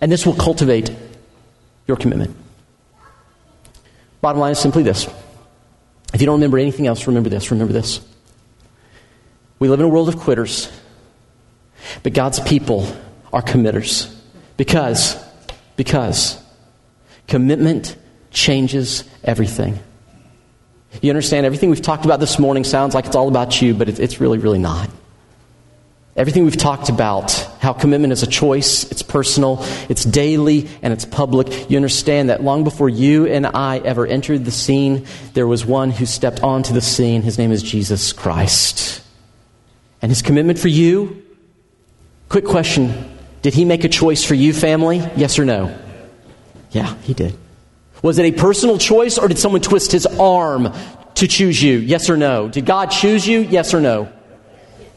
And 0.00 0.10
this 0.12 0.26
will 0.26 0.34
cultivate 0.34 0.94
your 1.86 1.96
commitment. 1.96 2.36
Bottom 4.20 4.40
line 4.40 4.52
is 4.52 4.58
simply 4.58 4.82
this. 4.82 5.08
If 6.14 6.20
you 6.20 6.26
don't 6.26 6.36
remember 6.36 6.58
anything 6.58 6.86
else, 6.86 7.08
remember 7.08 7.28
this. 7.28 7.50
Remember 7.50 7.72
this. 7.72 8.00
We 9.58 9.68
live 9.68 9.80
in 9.80 9.86
a 9.86 9.88
world 9.88 10.08
of 10.08 10.16
quitters. 10.16 10.70
But 12.04 12.14
God's 12.14 12.38
people 12.40 12.86
are 13.32 13.42
committers. 13.42 14.14
Because, 14.56 15.22
because 15.76 16.40
commitment 17.26 17.96
changes 18.30 19.02
everything. 19.24 19.80
You 21.02 21.10
understand, 21.10 21.46
everything 21.46 21.70
we've 21.70 21.82
talked 21.82 22.04
about 22.04 22.20
this 22.20 22.38
morning 22.38 22.62
sounds 22.62 22.94
like 22.94 23.06
it's 23.06 23.16
all 23.16 23.26
about 23.26 23.60
you, 23.60 23.74
but 23.74 23.88
it's 23.88 24.20
really, 24.20 24.38
really 24.38 24.60
not. 24.60 24.88
Everything 26.16 26.44
we've 26.44 26.56
talked 26.56 26.88
about, 26.88 27.32
how 27.58 27.72
commitment 27.72 28.12
is 28.12 28.22
a 28.22 28.26
choice, 28.28 28.88
it's 28.90 29.02
personal, 29.02 29.58
it's 29.88 30.04
daily, 30.04 30.68
and 30.80 30.92
it's 30.92 31.04
public. 31.04 31.68
You 31.68 31.76
understand 31.76 32.30
that 32.30 32.42
long 32.42 32.62
before 32.62 32.88
you 32.88 33.26
and 33.26 33.46
I 33.46 33.78
ever 33.78 34.06
entered 34.06 34.44
the 34.44 34.52
scene, 34.52 35.06
there 35.32 35.46
was 35.46 35.66
one 35.66 35.90
who 35.90 36.06
stepped 36.06 36.40
onto 36.40 36.72
the 36.72 36.80
scene. 36.80 37.22
His 37.22 37.36
name 37.36 37.50
is 37.50 37.62
Jesus 37.64 38.12
Christ. 38.12 39.02
And 40.00 40.10
his 40.10 40.22
commitment 40.22 40.58
for 40.58 40.68
you 40.68 41.24
Quick 42.28 42.46
question 42.46 43.16
Did 43.42 43.54
he 43.54 43.64
make 43.64 43.84
a 43.84 43.88
choice 43.88 44.24
for 44.24 44.34
you, 44.34 44.52
family? 44.52 44.98
Yes 45.16 45.38
or 45.38 45.44
no? 45.44 45.76
Yeah, 46.72 46.94
he 47.02 47.14
did. 47.14 47.38
Was 48.02 48.18
it 48.18 48.24
a 48.24 48.32
personal 48.36 48.76
choice 48.76 49.18
or 49.18 49.28
did 49.28 49.38
someone 49.38 49.60
twist 49.60 49.92
his 49.92 50.04
arm 50.04 50.72
to 51.14 51.28
choose 51.28 51.62
you? 51.62 51.78
Yes 51.78 52.10
or 52.10 52.16
no? 52.16 52.48
Did 52.48 52.66
God 52.66 52.86
choose 52.86 53.24
you? 53.26 53.38
Yes 53.40 53.72
or 53.72 53.80
no? 53.80 54.12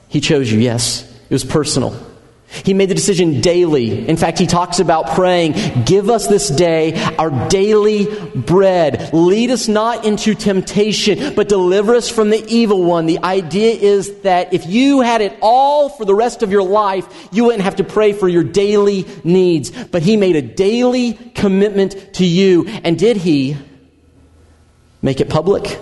He 0.10 0.22
chose 0.22 0.52
you, 0.52 0.60
yes. 0.60 1.04
It 1.30 1.34
was 1.34 1.44
personal. 1.44 2.08
He 2.50 2.74
made 2.74 2.90
the 2.90 2.96
decision 2.96 3.42
daily. 3.42 4.08
In 4.08 4.16
fact, 4.16 4.40
he 4.40 4.48
talks 4.48 4.80
about 4.80 5.10
praying, 5.16 5.54
Give 5.86 6.10
us 6.10 6.28
this 6.28 6.48
day 6.48 6.96
our 7.18 7.50
daily 7.50 8.08
bread. 8.36 9.14
Lead 9.14 9.52
us 9.52 9.68
not 9.68 10.06
into 10.06 10.34
temptation, 10.34 11.36
but 11.36 11.50
deliver 11.50 11.94
us 11.94 12.10
from 12.10 12.30
the 12.30 12.44
evil 12.48 12.84
one. 12.84 13.06
The 13.06 13.20
idea 13.20 13.74
is 13.74 14.22
that 14.22 14.54
if 14.54 14.66
you 14.66 15.02
had 15.02 15.20
it 15.22 15.38
all 15.42 15.90
for 15.90 16.06
the 16.06 16.16
rest 16.16 16.42
of 16.42 16.52
your 16.52 16.64
life, 16.64 17.06
you 17.34 17.44
wouldn't 17.44 17.64
have 17.64 17.76
to 17.78 17.84
pray 17.84 18.14
for 18.14 18.30
your 18.30 18.44
daily 18.44 19.06
needs. 19.26 19.70
But 19.70 20.02
he 20.02 20.16
made 20.16 20.38
a 20.38 20.42
daily 20.42 21.14
commitment 21.14 22.14
to 22.16 22.26
you. 22.26 22.66
And 22.68 22.98
did 22.98 23.18
he 23.18 23.58
make 25.02 25.20
it 25.20 25.30
public? 25.30 25.80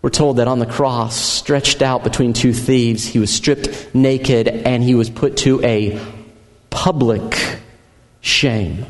We're 0.00 0.10
told 0.10 0.36
that 0.36 0.46
on 0.46 0.60
the 0.60 0.66
cross, 0.66 1.16
stretched 1.16 1.82
out 1.82 2.04
between 2.04 2.32
two 2.32 2.52
thieves, 2.52 3.04
he 3.04 3.18
was 3.18 3.32
stripped 3.34 3.94
naked 3.94 4.46
and 4.46 4.82
he 4.82 4.94
was 4.94 5.10
put 5.10 5.38
to 5.38 5.60
a 5.64 6.00
public 6.70 7.60
shame. 8.20 8.86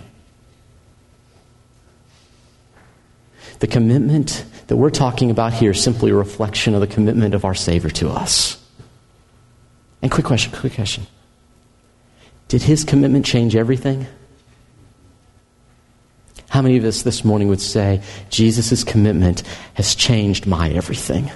The 3.61 3.67
commitment 3.67 4.45
that 4.67 4.77
we're 4.77 4.91
talking 4.91 5.31
about 5.31 5.55
here 5.55 5.71
is 5.71 5.83
simply 5.83 6.11
a 6.11 6.15
reflection 6.15 6.75
of 6.75 6.81
the 6.81 6.87
commitment 6.87 7.35
of 7.35 7.45
our 7.45 7.55
Savior 7.55 7.91
to 7.91 8.11
us. 8.11 8.63
And 10.03 10.11
quick 10.11 10.27
question, 10.27 10.53
quick 10.53 10.75
question. 10.75 11.07
Did 12.49 12.63
his 12.63 12.85
commitment 12.85 13.25
change 13.27 13.57
everything? 13.57 14.07
How 16.49 16.63
many 16.63 16.77
of 16.79 16.85
us 16.85 17.03
this 17.03 17.25
morning 17.25 17.49
would 17.49 17.61
say, 17.61 18.01
Jesus' 18.31 18.83
commitment 18.83 19.43
has 19.75 19.95
changed 19.95 20.47
my 20.47 20.71
everything? 20.71 21.31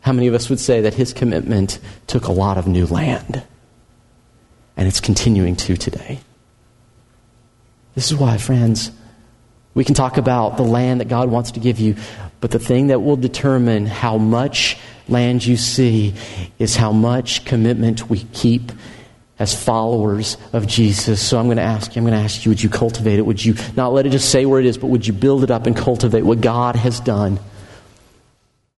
How 0.00 0.12
many 0.12 0.26
of 0.26 0.34
us 0.34 0.50
would 0.50 0.58
say 0.58 0.80
that 0.80 0.94
his 0.94 1.12
commitment 1.12 1.78
took 2.08 2.26
a 2.26 2.32
lot 2.32 2.58
of 2.58 2.66
new 2.66 2.86
land? 2.86 3.44
And 4.76 4.88
it's 4.88 5.00
continuing 5.00 5.54
to 5.56 5.76
today. 5.76 6.18
This 7.94 8.10
is 8.10 8.16
why, 8.16 8.36
friends, 8.38 8.90
we 9.74 9.84
can 9.84 9.94
talk 9.94 10.16
about 10.16 10.56
the 10.56 10.64
land 10.64 11.00
that 11.00 11.08
God 11.08 11.30
wants 11.30 11.52
to 11.52 11.60
give 11.60 11.78
you, 11.78 11.94
but 12.40 12.50
the 12.50 12.58
thing 12.58 12.88
that 12.88 13.00
will 13.00 13.16
determine 13.16 13.86
how 13.86 14.18
much 14.18 14.76
land 15.08 15.44
you 15.44 15.56
see 15.56 16.14
is 16.58 16.74
how 16.74 16.90
much 16.90 17.44
commitment 17.44 18.10
we 18.10 18.24
keep 18.32 18.72
as 19.42 19.52
followers 19.52 20.36
of 20.52 20.68
Jesus. 20.68 21.20
So 21.20 21.36
I'm 21.36 21.46
going 21.46 21.56
to 21.56 21.64
ask 21.64 21.96
you, 21.96 22.00
I'm 22.00 22.06
going 22.06 22.16
to 22.16 22.24
ask 22.24 22.44
you, 22.44 22.50
would 22.50 22.62
you 22.62 22.68
cultivate 22.68 23.18
it? 23.18 23.26
Would 23.26 23.44
you 23.44 23.56
not 23.76 23.92
let 23.92 24.06
it 24.06 24.10
just 24.10 24.30
say 24.30 24.46
where 24.46 24.60
it 24.60 24.66
is, 24.66 24.78
but 24.78 24.86
would 24.86 25.04
you 25.04 25.12
build 25.12 25.42
it 25.42 25.50
up 25.50 25.66
and 25.66 25.76
cultivate 25.76 26.22
what 26.22 26.40
God 26.40 26.76
has 26.76 27.00
done? 27.00 27.40